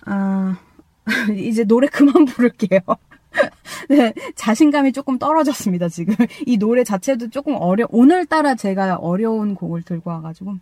아, 0.06 0.56
이제 1.36 1.64
노래 1.64 1.86
그만 1.86 2.24
부를게요. 2.24 2.80
네, 3.88 4.14
자신감이 4.36 4.92
조금 4.92 5.18
떨어졌습니다, 5.18 5.88
지금. 5.88 6.14
이 6.46 6.56
노래 6.56 6.84
자체도 6.84 7.30
조금 7.30 7.56
어려, 7.56 7.86
오늘따라 7.90 8.54
제가 8.54 8.96
어려운 8.96 9.54
곡을 9.54 9.82
들고 9.82 10.10
와가지고. 10.10 10.56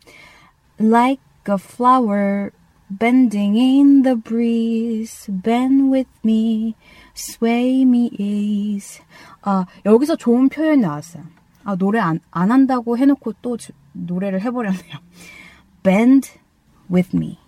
Like 0.80 1.22
a 1.48 1.56
flower 1.58 2.50
Bending 2.98 3.56
in 3.56 4.02
the 4.02 4.16
breeze, 4.16 5.26
bend 5.30 5.90
with 5.90 6.10
me, 6.22 6.74
sway 7.14 7.82
me 7.82 8.10
ease. 8.18 9.02
아, 9.40 9.64
여기서 9.86 10.16
좋은 10.16 10.50
표현이 10.50 10.82
나왔어요. 10.82 11.24
아, 11.64 11.74
노래 11.76 12.00
안, 12.00 12.20
안 12.30 12.50
한다고 12.50 12.98
해놓고 12.98 13.34
또 13.40 13.56
주, 13.56 13.72
노래를 13.92 14.42
해버렸네요. 14.42 14.98
bend 15.82 16.32
with 16.90 17.16
me, 17.16 17.38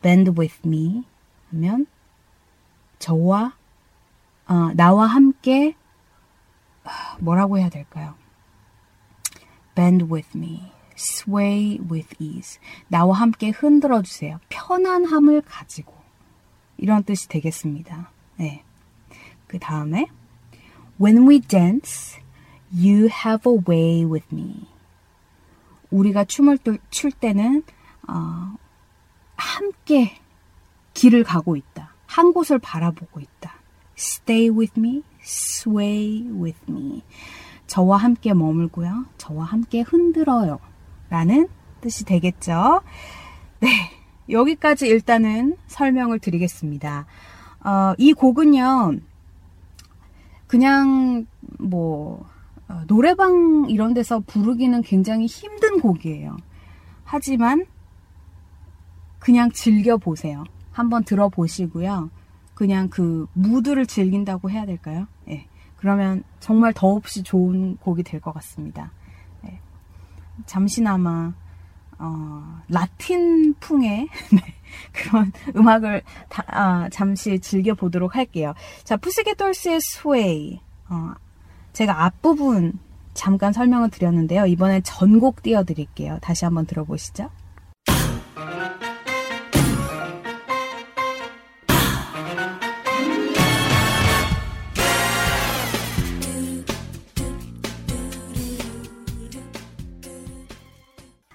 bend 0.00 0.32
with 0.38 0.60
me 0.64 1.04
하면 1.52 1.86
저와, 2.98 3.54
아, 4.46 4.72
나와 4.74 5.06
함께 5.06 5.74
뭐라고 7.20 7.58
해야 7.58 7.68
될까요? 7.68 8.14
bend 9.74 10.06
with 10.10 10.36
me. 10.36 10.72
sway 10.96 11.78
with 11.90 12.14
ease. 12.18 12.58
나와 12.88 13.16
함께 13.16 13.50
흔들어 13.50 14.02
주세요. 14.02 14.38
편안함을 14.48 15.42
가지고. 15.42 15.94
이런 16.78 17.04
뜻이 17.04 17.28
되겠습니다. 17.28 18.10
네. 18.36 18.64
그 19.46 19.58
다음에 19.58 20.06
When 21.00 21.28
we 21.28 21.40
dance, 21.40 22.18
you 22.72 23.08
have 23.08 23.50
a 23.50 23.58
way 23.68 24.04
with 24.04 24.26
me. 24.32 24.66
우리가 25.90 26.24
춤을 26.24 26.58
출 26.90 27.12
때는 27.12 27.62
어, 28.08 28.56
함께 29.36 30.18
길을 30.96 31.24
가고 31.24 31.56
있다. 31.56 31.94
한 32.06 32.32
곳을 32.32 32.58
바라보고 32.58 33.20
있다. 33.20 33.54
Stay 33.98 34.48
with 34.48 34.80
me, 34.80 35.02
sway 35.22 36.26
with 36.30 36.58
me. 36.68 37.04
저와 37.66 37.98
함께 37.98 38.32
머물고요. 38.32 39.04
저와 39.18 39.44
함께 39.44 39.82
흔들어요. 39.82 40.58
라는 41.10 41.48
뜻이 41.82 42.04
되겠죠. 42.04 42.80
네. 43.60 43.68
여기까지 44.30 44.88
일단은 44.88 45.56
설명을 45.66 46.18
드리겠습니다. 46.18 47.06
어, 47.60 47.94
이 47.98 48.12
곡은요, 48.12 48.96
그냥 50.46 51.26
뭐, 51.58 52.26
어, 52.68 52.82
노래방 52.86 53.66
이런 53.68 53.92
데서 53.92 54.20
부르기는 54.20 54.80
굉장히 54.82 55.26
힘든 55.26 55.80
곡이에요. 55.80 56.36
하지만 57.04 57.66
그냥 59.18 59.50
즐겨보세요. 59.52 60.44
한번 60.76 61.04
들어보시고요. 61.04 62.10
그냥 62.54 62.88
그 62.90 63.26
무드를 63.32 63.86
즐긴다고 63.86 64.50
해야 64.50 64.66
될까요? 64.66 65.06
예. 65.30 65.46
그러면 65.76 66.22
정말 66.38 66.74
더없이 66.74 67.22
좋은 67.22 67.78
곡이 67.78 68.02
될 68.02 68.20
것 68.20 68.34
같습니다. 68.34 68.92
예. 69.46 69.58
잠시나마 70.44 71.32
어, 71.98 72.60
라틴 72.68 73.54
풍의 73.58 74.06
네, 74.32 74.54
그런 74.92 75.32
음악을 75.56 76.02
다, 76.28 76.44
아, 76.48 76.88
잠시 76.90 77.38
즐겨보도록 77.38 78.14
할게요. 78.14 78.52
자, 78.84 78.98
푸시게돌스의 78.98 79.80
스웨이. 79.80 80.60
어, 80.90 81.14
제가 81.72 82.04
앞부분 82.04 82.78
잠깐 83.14 83.54
설명을 83.54 83.88
드렸는데요. 83.88 84.44
이번엔 84.44 84.82
전곡 84.82 85.42
띄워드릴게요. 85.42 86.18
다시 86.20 86.44
한번 86.44 86.66
들어보시죠. 86.66 87.30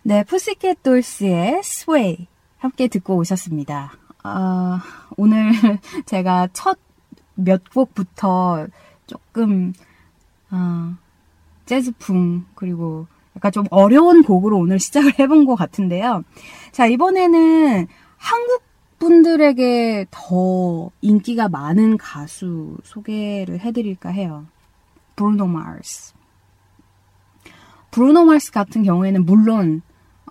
네, 0.03 0.23
푸시켓 0.23 0.83
돌스의 0.83 1.61
스웨이 1.63 2.27
함께 2.57 2.87
듣고 2.87 3.15
오셨습니다. 3.17 3.93
어, 4.23 4.79
오늘 5.17 5.51
제가 6.05 6.49
첫 6.53 6.77
몇 7.35 7.69
곡부터 7.73 8.67
조금 9.07 9.73
어, 10.51 10.95
재즈풍 11.65 12.45
그리고 12.55 13.07
약간 13.35 13.51
좀 13.51 13.65
어려운 13.69 14.23
곡으로 14.23 14.57
오늘 14.57 14.79
시작을 14.79 15.19
해본 15.19 15.45
것 15.45 15.55
같은데요. 15.55 16.23
자 16.71 16.85
이번에는 16.87 17.87
한국 18.17 18.63
분들에게 18.99 20.05
더 20.11 20.91
인기가 21.01 21.49
많은 21.49 21.97
가수 21.97 22.77
소개를 22.83 23.59
해드릴까 23.59 24.09
해요. 24.09 24.45
브루노 25.15 25.47
마스. 25.47 26.13
브루노 27.89 28.25
마스 28.25 28.51
같은 28.51 28.83
경우에는 28.83 29.25
물론 29.25 29.81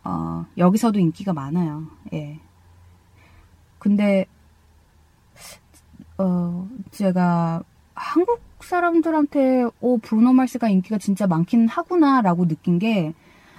어, 0.05 0.47
여기서도 0.57 0.99
인기가 0.99 1.33
많아요. 1.33 1.87
예. 2.13 2.39
근데 3.79 4.27
어, 6.19 6.69
제가 6.91 7.63
한국 7.95 8.41
사람들한테 8.61 9.65
오 9.81 9.99
브루노 9.99 10.33
마스가 10.33 10.69
인기가 10.69 10.99
진짜 10.99 11.27
많긴 11.27 11.69
하구나라고 11.69 12.47
느낀 12.47 12.79
게 12.79 13.15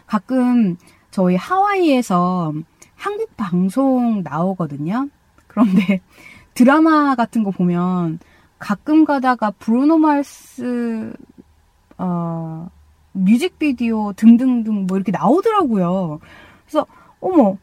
가끔 0.05 0.77
저희 1.09 1.35
하와이에서 1.35 2.53
한국 2.95 3.35
방송 3.35 4.21
나오거든요. 4.23 5.09
그런데 5.47 6.01
드라마 6.53 7.15
같은 7.15 7.43
거 7.43 7.51
보면 7.51 8.19
가끔 8.59 9.05
가다가 9.05 9.51
브루노 9.51 9.97
마스 9.97 11.13
어 11.97 12.69
뮤직비디오 13.13 14.13
등등등 14.13 14.87
뭐 14.87 14.97
이렇게 14.97 15.11
나오더라고요. 15.11 16.19
그래서 16.65 16.85
어머, 17.19 17.57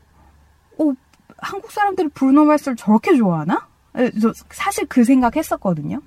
어, 0.78 0.92
한국 1.38 1.70
사람들이 1.72 2.08
브루노 2.08 2.44
마스를 2.44 2.76
저렇게 2.76 3.16
좋아하나? 3.16 3.66
저 4.20 4.32
사실 4.50 4.86
그 4.86 5.04
생각했었거든요. 5.04 6.00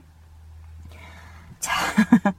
자, 1.60 1.74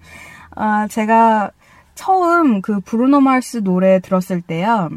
아, 0.51 0.87
제가 0.89 1.51
처음 1.95 2.63
그 2.63 2.81
브루노 2.81 3.21
마스 3.21 3.59
노래 3.59 4.01
들었을 4.01 4.41
때요. 4.41 4.91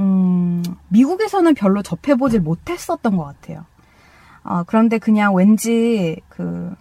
음, 0.00 0.62
미국에서는 0.88 1.54
별로 1.54 1.82
접해보질 1.82 2.40
못했었던 2.40 3.16
것 3.16 3.24
같아요. 3.24 3.64
어, 4.44 4.62
그런데 4.66 4.98
그냥 4.98 5.34
왠지 5.34 6.20
그 6.28 6.74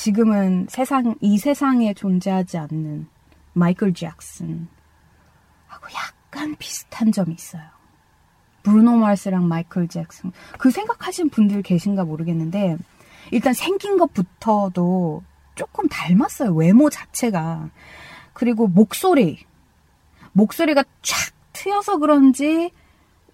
지금은 0.00 0.66
세상 0.70 1.14
이 1.20 1.36
세상에 1.36 1.92
존재하지 1.92 2.56
않는 2.56 3.06
마이클 3.52 3.92
잭슨 3.92 4.66
하고 5.66 5.88
약간 5.94 6.56
비슷한 6.56 7.12
점이 7.12 7.34
있어요. 7.34 7.64
브루노 8.62 8.96
마스랑 8.96 9.46
마이클 9.46 9.88
잭슨 9.88 10.32
그 10.58 10.70
생각하신 10.70 11.28
분들 11.28 11.60
계신가 11.60 12.04
모르겠는데 12.04 12.78
일단 13.30 13.52
생긴 13.52 13.98
것부터도 13.98 15.22
조금 15.54 15.86
닮았어요. 15.86 16.54
외모 16.54 16.88
자체가 16.88 17.68
그리고 18.32 18.68
목소리 18.68 19.44
목소리가 20.32 20.82
촥 21.02 21.32
트여서 21.52 21.98
그런지 21.98 22.70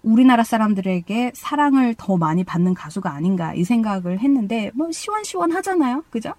우리나라 0.03 0.43
사람들에게 0.43 1.31
사랑을 1.35 1.95
더 1.97 2.17
많이 2.17 2.43
받는 2.43 2.73
가수가 2.73 3.11
아닌가 3.11 3.53
이 3.53 3.63
생각을 3.63 4.19
했는데 4.19 4.71
뭐 4.73 4.91
시원시원하잖아요. 4.91 6.03
그죠? 6.09 6.33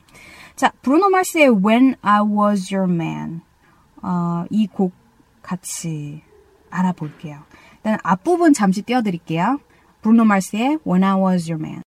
자, 0.56 0.72
브루노 0.82 1.10
마스의 1.10 1.48
When 1.64 1.94
I 2.02 2.20
Was 2.22 2.74
Your 2.74 2.92
Man 2.92 3.40
어, 4.02 4.44
이 4.50 4.66
곡 4.66 4.92
같이 5.42 6.22
알아볼게요. 6.70 7.40
일단 7.76 7.98
앞부분 8.02 8.52
잠시 8.52 8.82
띄워드릴게요. 8.82 9.58
브루노 10.02 10.24
마스의 10.24 10.78
When 10.86 11.04
I 11.04 11.14
Was 11.20 11.50
Your 11.50 11.64
Man 11.64 11.82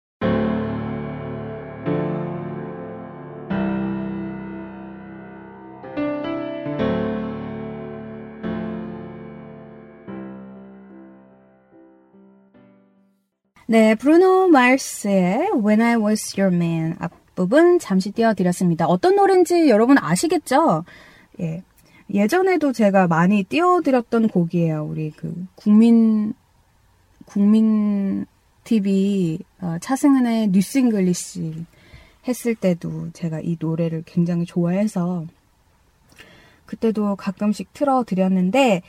네, 13.69 13.95
브루노 13.95 14.47
마스의 14.47 15.51
When 15.53 15.81
I 15.81 15.95
Was 15.97 16.39
Your 16.39 16.55
Man 16.55 16.95
앞부분 16.99 17.79
잠시 17.79 18.11
띄워드렸습니다. 18.11 18.85
어떤 18.85 19.17
노래인지 19.17 19.67
여러분 19.67 19.97
아시겠죠? 19.97 20.85
예. 21.41 21.63
예전에도 22.13 22.71
제가 22.71 23.07
많이 23.07 23.43
띄워드렸던 23.43 24.29
곡이에요. 24.29 24.85
우리 24.85 25.11
그 25.11 25.45
국민 25.55 26.33
국민 27.25 28.25
TV 28.63 29.39
어, 29.59 29.75
차승은의 29.81 30.47
뉴스 30.51 30.92
잉글리시 30.92 31.65
했을 32.25 32.55
때도 32.55 33.11
제가 33.11 33.41
이 33.41 33.57
노래를 33.59 34.03
굉장히 34.05 34.45
좋아해서 34.45 35.25
그때도 36.65 37.17
가끔씩 37.17 37.73
틀어드렸는데 37.73 38.81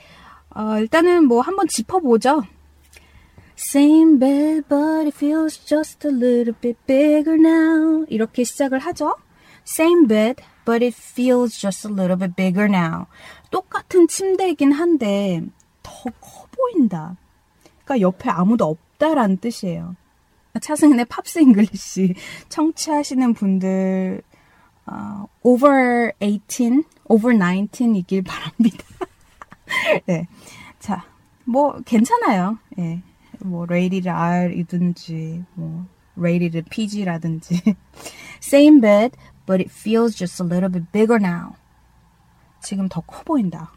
어, 0.51 0.79
일단은 0.79 1.25
뭐 1.25 1.41
한번 1.41 1.67
짚어보죠. 1.67 2.45
Same 3.59 4.19
bed, 4.19 4.65
but 4.69 5.09
it 5.09 5.15
feels 5.15 5.59
just 5.59 6.07
a 6.07 6.11
little 6.13 6.55
bit 6.61 6.79
bigger 6.87 7.35
now. 7.35 8.07
이렇게 8.09 8.45
시작을 8.45 8.79
하죠. 8.79 9.17
Same 9.67 10.07
bed, 10.07 10.43
but 10.65 10.85
it 10.85 10.97
feels 10.97 11.59
just 11.59 11.87
a 11.87 11.93
little 11.93 12.17
bit 12.17 12.37
bigger 12.37 12.67
now. 12.67 13.07
똑같은 13.51 14.07
침대이긴 14.07 14.71
한데 14.73 15.43
더 15.83 16.11
커 16.21 16.47
보인다. 16.53 17.17
그러니까 17.85 18.01
옆에 18.01 18.31
아무도 18.31 18.67
없다라는 18.67 19.39
뜻이에요. 19.39 19.97
차승은의 20.61 21.07
팝스 21.07 21.41
잉글리시 21.41 22.15
청취하시는 22.49 23.35
분들 23.35 24.23
어, 24.87 25.27
over 25.43 26.13
18, 26.21 26.85
over 27.09 27.37
19이길 27.37 28.25
바랍니다. 28.25 28.85
네. 30.07 30.27
자, 30.79 31.05
뭐 31.45 31.79
괜찮아요. 31.85 32.59
예. 32.79 33.03
뭐 33.45 33.65
rated 33.69 34.09
R이든지 34.09 35.45
뭐 35.55 35.87
rated 36.17 36.63
PG라든지 36.69 37.77
same 38.43 38.81
bed 38.81 39.17
but 39.47 39.61
it 39.61 39.71
feels 39.71 40.15
just 40.15 40.41
a 40.41 40.45
little 40.45 40.69
bit 40.69 40.91
bigger 40.93 41.19
now. 41.19 41.55
지금 42.63 42.89
더 42.89 43.01
커 43.01 43.23
보인다. 43.25 43.73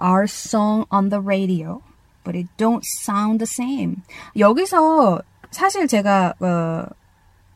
Our 0.00 0.24
song 0.24 0.86
on 0.90 1.10
the 1.10 1.20
radio 1.20 1.82
but 2.24 2.36
it 2.36 2.48
don't 2.56 2.82
sound 3.04 3.38
the 3.38 3.46
same. 3.48 4.02
여기서 4.36 5.22
사실 5.50 5.86
제가 5.86 6.34
어, 6.40 6.86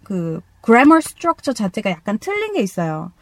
그 0.04 0.40
grammar 0.64 0.98
structure 0.98 1.54
자체가 1.54 1.90
약간 1.90 2.18
틀린 2.18 2.52
게 2.52 2.60
있어요. 2.60 3.12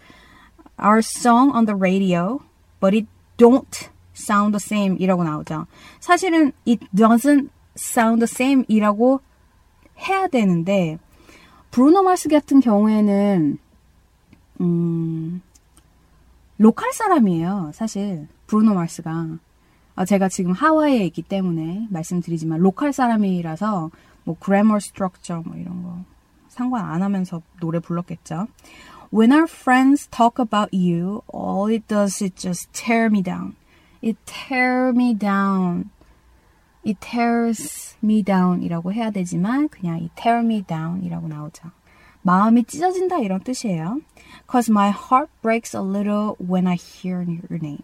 Our 0.79 0.99
song 0.99 1.53
on 1.55 1.67
the 1.67 1.77
radio 1.77 2.41
but 2.81 2.97
it 2.97 3.09
don't 3.37 3.91
sound 4.15 4.57
the 4.57 4.61
same 4.63 4.97
이라고 5.01 5.25
나오죠. 5.25 5.67
사실은 6.01 6.53
it 6.67 6.85
doesn't 6.95 7.51
sound 7.79 8.25
the 8.25 8.29
same 8.31 8.65
이라고 8.69 9.21
해야 9.99 10.27
되는데 10.29 10.99
브루노 11.71 12.03
마스 12.03 12.29
같은 12.29 12.61
경우에는 12.61 13.59
음, 14.61 15.43
local 16.57 16.93
사람이에요. 16.93 17.71
사실 17.75 18.27
브루노 18.47 18.75
마스가 18.75 19.39
아, 19.95 20.05
제가 20.05 20.29
지금 20.29 20.53
하와이에 20.53 21.05
있기 21.07 21.23
때문에 21.23 21.89
말씀드리지만 21.91 22.61
local 22.61 22.93
사람이라서 22.93 23.91
뭐 24.25 24.37
grammar 24.39 24.79
structure 24.79 25.43
뭐 25.45 25.57
이런 25.57 25.83
거 25.83 25.99
상관 26.49 26.85
안 26.85 27.03
하면서 27.03 27.43
노래 27.61 27.81
불렀겠죠. 27.81 28.47
When 29.13 29.33
our 29.33 29.49
friends 29.49 30.09
talk 30.11 30.39
about 30.39 30.71
you, 30.73 31.23
all 31.33 31.73
it 31.73 31.87
does 31.89 32.23
is 32.23 32.35
just 32.37 32.71
tear 32.73 33.07
me 33.07 33.23
down. 33.23 33.57
It 34.03 34.19
tear 34.27 34.91
me 34.91 35.15
down. 35.19 35.91
It 36.89 37.01
tears 37.01 37.99
me 38.03 38.23
down 38.23 38.63
이라고 38.63 38.93
해야 38.93 39.11
되지만 39.11 39.69
그냥 39.69 39.97
it 39.97 40.11
tear 40.17 40.41
me 40.41 40.63
down 40.63 41.05
이라고 41.05 41.29
나오죠. 41.29 41.71
마음이 42.23 42.65
찢어진다 42.65 43.19
이런 43.19 43.41
뜻이에요. 43.41 44.01
Cause 44.51 44.73
my 44.73 44.91
heart 44.91 45.31
breaks 45.43 45.77
a 45.77 45.83
little 45.83 46.35
when 46.41 46.67
I 46.67 46.77
hear 46.77 47.19
your 47.19 47.59
name. 47.63 47.83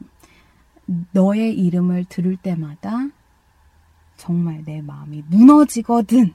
너의 1.12 1.54
이름을 1.58 2.06
들을 2.06 2.36
때마다 2.36 3.08
정말 4.16 4.62
내 4.64 4.80
마음이 4.80 5.24
무너지거든. 5.28 6.32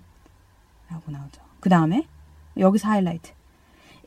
라고 0.89 1.11
나오죠. 1.11 1.41
그 1.59 1.69
다음에 1.69 2.07
여기서 2.57 2.87
하이라이트. 2.87 3.31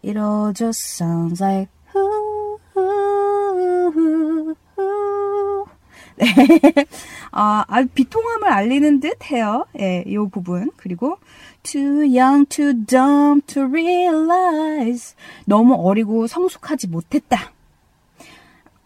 It 0.04 0.18
all 0.18 0.52
just 0.52 0.80
sounds 0.84 1.42
like 1.42 1.70
네. 6.16 6.26
아, 7.30 7.64
아, 7.66 7.84
비통함을 7.94 8.48
알리는 8.48 9.00
듯 9.00 9.30
해요. 9.30 9.66
예, 9.78 10.04
이 10.06 10.16
부분. 10.30 10.70
그리고 10.76 11.18
too 11.62 12.02
young, 12.02 12.46
too 12.48 12.72
dumb 12.86 13.40
to 13.46 13.62
realize. 13.64 15.14
너무 15.46 15.74
어리고 15.74 16.26
성숙하지 16.26 16.88
못했다. 16.88 17.52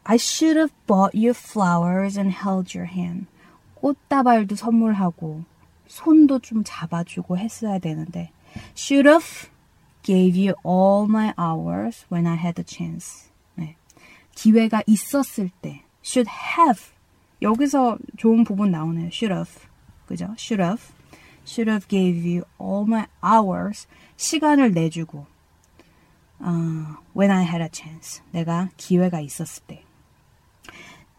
I 0.04 0.16
should 0.16 0.56
have 0.56 0.72
bought 0.86 1.16
you 1.16 1.30
flowers 1.30 2.18
and 2.18 2.32
held 2.32 2.76
your 2.78 2.90
hand. 2.90 3.26
꽃다발도 3.74 4.54
선물하고 4.54 5.44
손도 5.88 6.38
좀 6.40 6.62
잡아주고 6.64 7.38
했어야 7.38 7.78
되는데 7.78 8.30
should 8.76 9.08
have 9.08 9.48
gave 10.02 10.36
you 10.36 10.54
all 10.64 11.08
my 11.08 11.32
hours 11.38 12.06
when 12.10 12.26
I 12.26 12.36
had 12.36 12.54
the 12.54 12.64
chance. 12.66 13.28
네. 13.54 13.76
기회가 14.34 14.82
있었을 14.86 15.50
때 15.60 15.82
should 16.04 16.30
have 16.30 16.95
여기서 17.42 17.98
좋은 18.16 18.44
부분 18.44 18.70
나오네요. 18.70 19.08
should 19.08 19.32
have 19.32 19.66
그죠? 20.06 20.34
should 20.38 20.62
have 20.62 20.82
should 21.46 21.70
have 21.70 21.88
gave 21.88 22.26
you 22.26 22.44
all 22.60 22.84
my 22.86 23.06
hours 23.22 23.86
시간을 24.16 24.72
내주고 24.72 25.26
uh, 26.40 26.96
when 27.14 27.30
I 27.30 27.44
had 27.44 27.62
a 27.62 27.68
chance 27.70 28.22
내가 28.32 28.70
기회가 28.76 29.20
있었을 29.20 29.62
때 29.66 29.84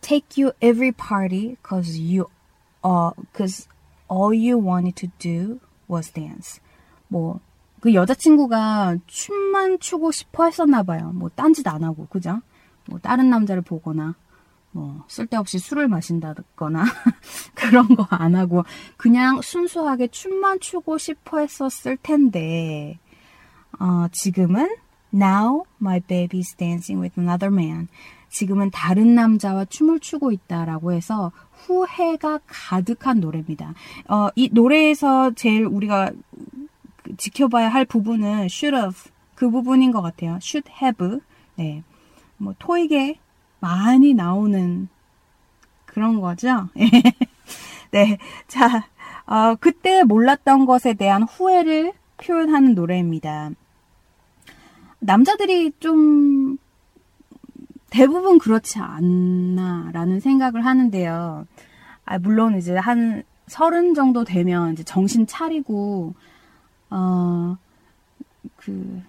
take 0.02 0.44
you 0.44 0.54
every 0.62 0.92
party 0.92 1.56
cause 1.68 2.00
you 2.00 2.26
uh, 2.84 3.12
cause 3.36 3.68
all 4.10 4.34
you 4.34 4.58
wanted 4.58 4.96
to 4.96 5.08
do 5.20 5.60
was 5.90 6.12
dance 6.12 6.60
뭐 7.08 7.40
그 7.80 7.94
여자친구가 7.94 8.98
춤만 9.06 9.80
추고 9.80 10.12
싶어 10.12 10.46
했었나 10.46 10.84
봐요. 10.84 11.12
뭐 11.14 11.30
딴짓 11.30 11.68
안 11.68 11.84
하고 11.84 12.08
그죠? 12.08 12.42
뭐 12.86 13.00
다른 13.00 13.30
남자를 13.30 13.62
보거나 13.62 14.16
뭐 14.72 15.04
쓸데없이 15.08 15.60
술을 15.60 15.88
마신다거나 15.88 16.84
그런 17.56 17.88
거 17.96 18.06
안 18.10 18.36
하고 18.36 18.64
그냥 18.98 19.42
순수하게 19.42 20.08
춤만 20.08 20.60
추고 20.60 20.98
싶어 20.98 21.40
했었을 21.40 21.98
텐데 21.98 23.00
어, 23.80 24.08
지금은 24.12 24.76
Now 25.14 25.64
my 25.82 26.00
baby's 26.02 26.56
dancing 26.58 27.02
with 27.02 27.20
another 27.20 27.54
man. 27.54 27.88
지금은 28.30 28.72
다른 28.72 29.16
남자와 29.16 29.66
춤을 29.66 30.00
추고 30.02 30.32
있다라고 30.34 30.92
해서 30.92 31.32
후회가 31.54 32.40
가득한 32.46 33.22
노래입니다. 33.22 33.74
어, 34.10 34.30
이 34.36 34.50
노래에서 34.52 35.32
제일 35.32 35.66
우리가 35.66 36.12
지켜봐야 37.18 37.70
할 37.70 37.86
부분은 37.86 38.46
should 38.46 38.76
have 38.76 39.12
그 39.34 39.50
부분인 39.50 39.92
것 39.92 40.02
같아요. 40.02 40.40
should 40.42 40.70
have. 40.82 41.20
네. 41.56 41.84
뭐 42.38 42.54
토익에 42.60 43.18
많이 43.60 44.14
나오는 44.14 44.88
그런 45.86 46.22
거죠. 46.22 46.70
네. 47.92 48.18
자, 48.48 48.88
어, 49.26 49.56
그때 49.56 50.04
몰랐던 50.04 50.66
것에 50.66 50.94
대한 50.94 51.24
후회를 51.24 51.94
표현하는 52.18 52.76
노래입니다. 52.76 53.52
남자들이 55.00 55.72
좀 55.80 56.58
대부분 57.90 58.38
그렇지 58.38 58.80
않나라는 58.80 60.20
생각을 60.20 60.66
하는데요. 60.66 61.48
아, 62.06 62.20
물론 62.20 62.58
이제 62.58 62.76
한 62.76 63.24
서른 63.48 63.94
정도 63.94 64.24
되면 64.24 64.74
이제 64.74 64.84
정신 64.84 65.26
차리고 65.26 66.14
어, 66.90 67.58
그, 68.58 69.02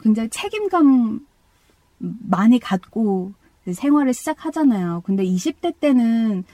굉장히 0.00 0.28
책임감 0.28 1.26
많이 1.98 2.58
갖고 2.58 3.32
생활을 3.70 4.14
시작하잖아요. 4.14 5.02
근데 5.04 5.24
20대 5.24 5.78
때는 5.78 6.44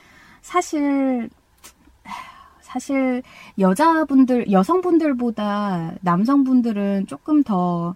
사실, 0.43 1.31
사실 2.61 3.23
여자분들, 3.59 4.51
여성분들보다 4.51 5.95
남성분들은 6.01 7.07
조금 7.07 7.43
더 7.43 7.95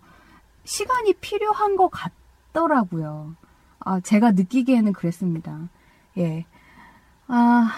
시간이 0.65 1.15
필요한 1.15 1.77
것 1.77 1.91
같더라고요. 1.91 3.35
아, 3.81 4.01
제가 4.01 4.33
느끼기에는 4.33 4.93
그랬습니다. 4.93 5.69
예. 6.19 6.45
아, 7.27 7.71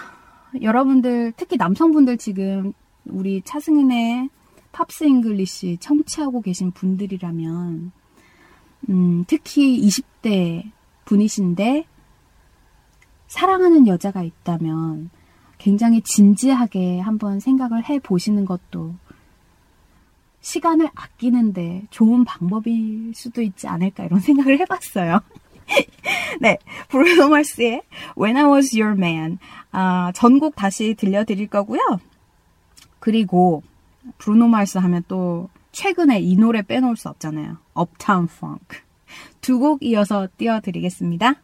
여러분들, 0.61 1.33
특히 1.37 1.57
남성분들 1.57 2.17
지금 2.17 2.73
우리 3.05 3.41
차승은의 3.41 4.29
팝스 4.71 5.05
잉글리시 5.05 5.77
청취하고 5.79 6.41
계신 6.41 6.71
분들이라면 6.71 7.91
음, 8.89 9.23
특히 9.27 9.79
20대 9.81 10.71
분이신데 11.05 11.85
사랑하는 13.27 13.87
여자가 13.87 14.23
있다면 14.23 15.09
굉장히 15.57 16.01
진지하게 16.01 16.99
한번 16.99 17.39
생각을 17.39 17.85
해 17.85 17.99
보시는 17.99 18.45
것도 18.45 18.95
시간을 20.41 20.89
아끼는데 20.95 21.83
좋은 21.91 22.25
방법일 22.25 23.13
수도 23.13 23.41
있지 23.41 23.67
않을까 23.67 24.05
이런 24.05 24.19
생각을 24.21 24.59
해봤어요. 24.59 25.21
네, 26.41 26.57
브루노 26.89 27.29
마스의 27.29 27.83
When 28.17 28.37
I 28.37 28.45
Was 28.45 28.77
Your 28.77 28.97
Man 28.97 29.37
아, 29.71 30.11
전곡 30.13 30.55
다시 30.55 30.95
들려드릴 30.95 31.47
거고요. 31.47 31.79
그리고 32.99 33.63
브루노 34.17 34.47
마스 34.47 34.77
하면 34.77 35.03
또 35.07 35.49
최근에 35.71 36.19
이 36.19 36.35
노래 36.35 36.61
빼놓을 36.61 36.95
수 36.97 37.09
없잖아요. 37.09 37.57
Uptown 37.79 38.27
Funk. 38.29 38.79
두곡 39.41 39.83
이어서 39.83 40.27
띄워드리겠습니다. 40.37 41.35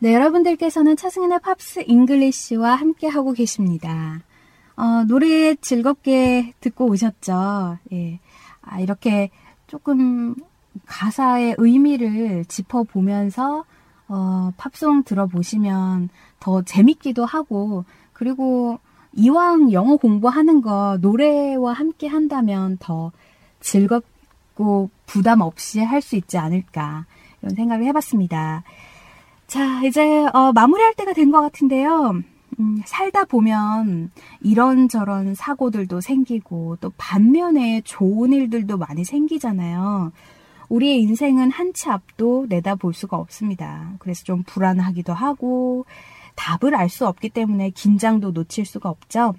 네, 0.00 0.14
여러분들께서는 0.14 0.96
차승은의 0.96 1.38
팝스 1.44 1.84
잉글리쉬와 1.86 2.74
함께하고 2.74 3.32
계십니다. 3.32 4.20
어, 4.74 5.04
노래 5.06 5.54
즐겁게 5.54 6.54
듣고 6.60 6.86
오셨죠? 6.86 7.78
예. 7.92 8.18
아, 8.62 8.80
이렇게 8.80 9.30
조금 9.68 10.34
가사의 10.86 11.54
의미를 11.58 12.44
짚어보면서 12.46 13.64
어, 14.08 14.52
팝송 14.56 15.04
들어보시면 15.04 16.08
더 16.40 16.62
재밌기도 16.62 17.24
하고 17.24 17.84
그리고 18.12 18.78
이왕 19.14 19.72
영어 19.72 19.96
공부하는 19.96 20.60
거 20.62 20.98
노래와 21.00 21.72
함께 21.72 22.06
한다면 22.08 22.76
더 22.80 23.12
즐겁고 23.60 24.90
부담 25.06 25.40
없이 25.40 25.80
할 25.80 26.00
수 26.02 26.16
있지 26.16 26.38
않을까 26.38 27.06
이런 27.42 27.54
생각을 27.54 27.84
해봤습니다. 27.86 28.64
자 29.46 29.82
이제 29.84 30.26
어, 30.32 30.52
마무리할 30.52 30.94
때가 30.94 31.12
된 31.12 31.30
것 31.30 31.40
같은데요. 31.42 32.22
음, 32.60 32.82
살다 32.84 33.24
보면 33.24 34.10
이런저런 34.42 35.34
사고들도 35.34 36.00
생기고 36.00 36.76
또 36.80 36.92
반면에 36.98 37.80
좋은 37.82 38.32
일들도 38.32 38.76
많이 38.78 39.04
생기잖아요. 39.04 40.12
우리의 40.72 41.02
인생은 41.02 41.50
한 41.50 41.72
치 41.74 41.88
앞도 41.90 42.46
내다볼 42.48 42.94
수가 42.94 43.16
없습니다. 43.18 43.94
그래서 43.98 44.24
좀 44.24 44.42
불안하기도 44.42 45.12
하고 45.12 45.84
답을 46.34 46.74
알 46.74 46.88
수 46.88 47.06
없기 47.06 47.28
때문에 47.30 47.70
긴장도 47.70 48.30
놓칠 48.32 48.64
수가 48.64 48.88
없죠. 48.88 49.34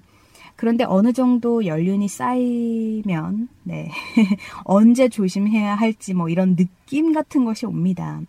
그런데 0.56 0.84
어느 0.84 1.12
정도 1.12 1.66
연륜이 1.66 2.06
쌓이면 2.06 3.48
네. 3.64 3.90
언제 4.64 5.08
조심해야 5.08 5.74
할지 5.74 6.14
뭐 6.14 6.28
이런 6.28 6.54
느낌 6.54 7.12
같은 7.12 7.44
것이 7.44 7.66
옵니다. 7.66 8.20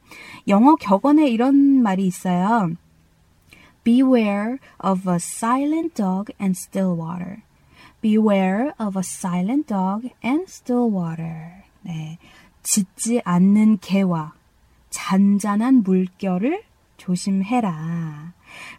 영어 0.48 0.76
격언에 0.76 1.30
이런 1.30 1.84
말이 1.84 2.06
있어요. 2.08 2.72
Beware 3.84 4.58
of 4.84 5.08
a 5.08 5.18
silent 5.18 5.94
dog 5.94 6.34
and 6.42 6.58
still 6.58 6.98
water. 7.00 7.44
Beware 8.02 8.72
of 8.80 8.98
a 8.98 9.04
silent 9.04 9.68
dog 9.68 10.10
and 10.24 10.46
still 10.48 10.90
water. 10.92 11.64
네. 11.84 12.18
짖지 12.66 13.22
않는 13.24 13.78
개와 13.80 14.34
잔잔한 14.90 15.84
물결을 15.84 16.64
조심해라. 16.98 18.34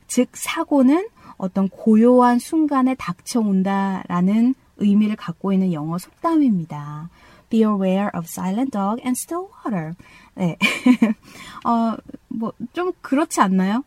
즉, 0.09 0.31
사고는 0.33 1.09
어떤 1.37 1.69
고요한 1.69 2.39
순간에 2.39 2.95
닥쳐온다라는 2.97 4.55
의미를 4.79 5.15
갖고 5.17 5.53
있는 5.53 5.73
영어 5.73 5.99
속담입니다. 5.99 7.11
Be 7.49 7.61
aware 7.61 8.11
of 8.15 8.25
silent 8.27 8.73
dog 8.73 9.01
and 9.03 9.17
still 9.17 9.47
water. 9.65 9.95
네. 10.35 10.57
어, 11.65 11.97
뭐, 12.29 12.53
좀 12.73 12.93
그렇지 13.01 13.41
않나요? 13.41 13.85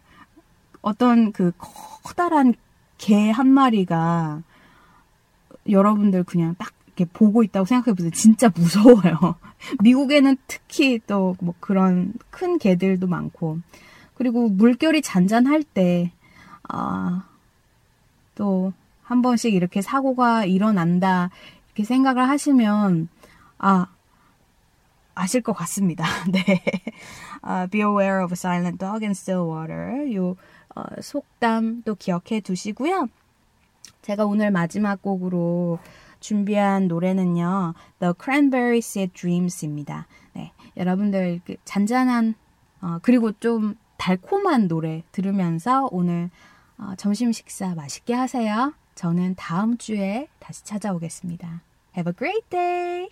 어떤 0.81 1.33
그 1.33 1.51
커다란 1.57 2.53
개 2.97 3.31
한 3.31 3.47
마리가 3.47 4.43
여러분들 5.69 6.23
그냥 6.23 6.55
딱 6.57 6.71
이렇게 6.85 7.05
보고 7.05 7.43
있다고 7.43 7.65
생각해 7.65 7.95
보세요. 7.95 8.11
진짜 8.11 8.49
무서워요. 8.53 9.35
미국에는 9.83 10.37
특히 10.47 10.99
또 11.05 11.35
뭐 11.41 11.53
그런 11.59 12.13
큰 12.29 12.57
개들도 12.57 13.07
많고. 13.07 13.59
그리고 14.15 14.49
물결이 14.49 15.01
잔잔할 15.01 15.63
때, 15.63 16.11
아, 16.67 17.25
또 18.35 18.73
한 19.03 19.23
번씩 19.23 19.55
이렇게 19.55 19.81
사고가 19.81 20.45
일어난다, 20.45 21.31
이렇게 21.67 21.83
생각을 21.83 22.29
하시면, 22.29 23.09
아, 23.57 23.87
아실 25.15 25.41
것 25.41 25.53
같습니다. 25.53 26.05
네. 26.31 26.61
Uh, 27.43 27.67
be 27.71 27.81
aware 27.81 28.21
of 28.23 28.31
a 28.31 28.35
silent 28.37 28.77
dog 28.77 29.03
and 29.03 29.17
still 29.17 29.49
water. 29.49 30.13
요 30.13 30.35
어, 30.75 30.83
속담도 31.01 31.95
기억해 31.95 32.41
두시고요. 32.41 33.07
제가 34.03 34.25
오늘 34.25 34.51
마지막 34.51 35.01
곡으로 35.01 35.79
준비한 36.19 36.87
노래는요. 36.87 37.73
The 37.99 38.13
Cranberries의 38.21 39.09
Dreams입니다. 39.13 40.07
네, 40.33 40.51
여러분들 40.77 41.41
그 41.45 41.55
잔잔한 41.65 42.35
어, 42.81 42.99
그리고 43.01 43.31
좀 43.33 43.75
달콤한 43.97 44.67
노래 44.67 45.03
들으면서 45.11 45.89
오늘 45.91 46.29
어, 46.77 46.93
점심 46.97 47.31
식사 47.31 47.75
맛있게 47.75 48.13
하세요. 48.13 48.73
저는 48.95 49.35
다음 49.35 49.77
주에 49.77 50.27
다시 50.39 50.63
찾아오겠습니다. 50.63 51.61
Have 51.95 52.11
a 52.11 52.15
great 52.17 52.49
day! 52.49 53.09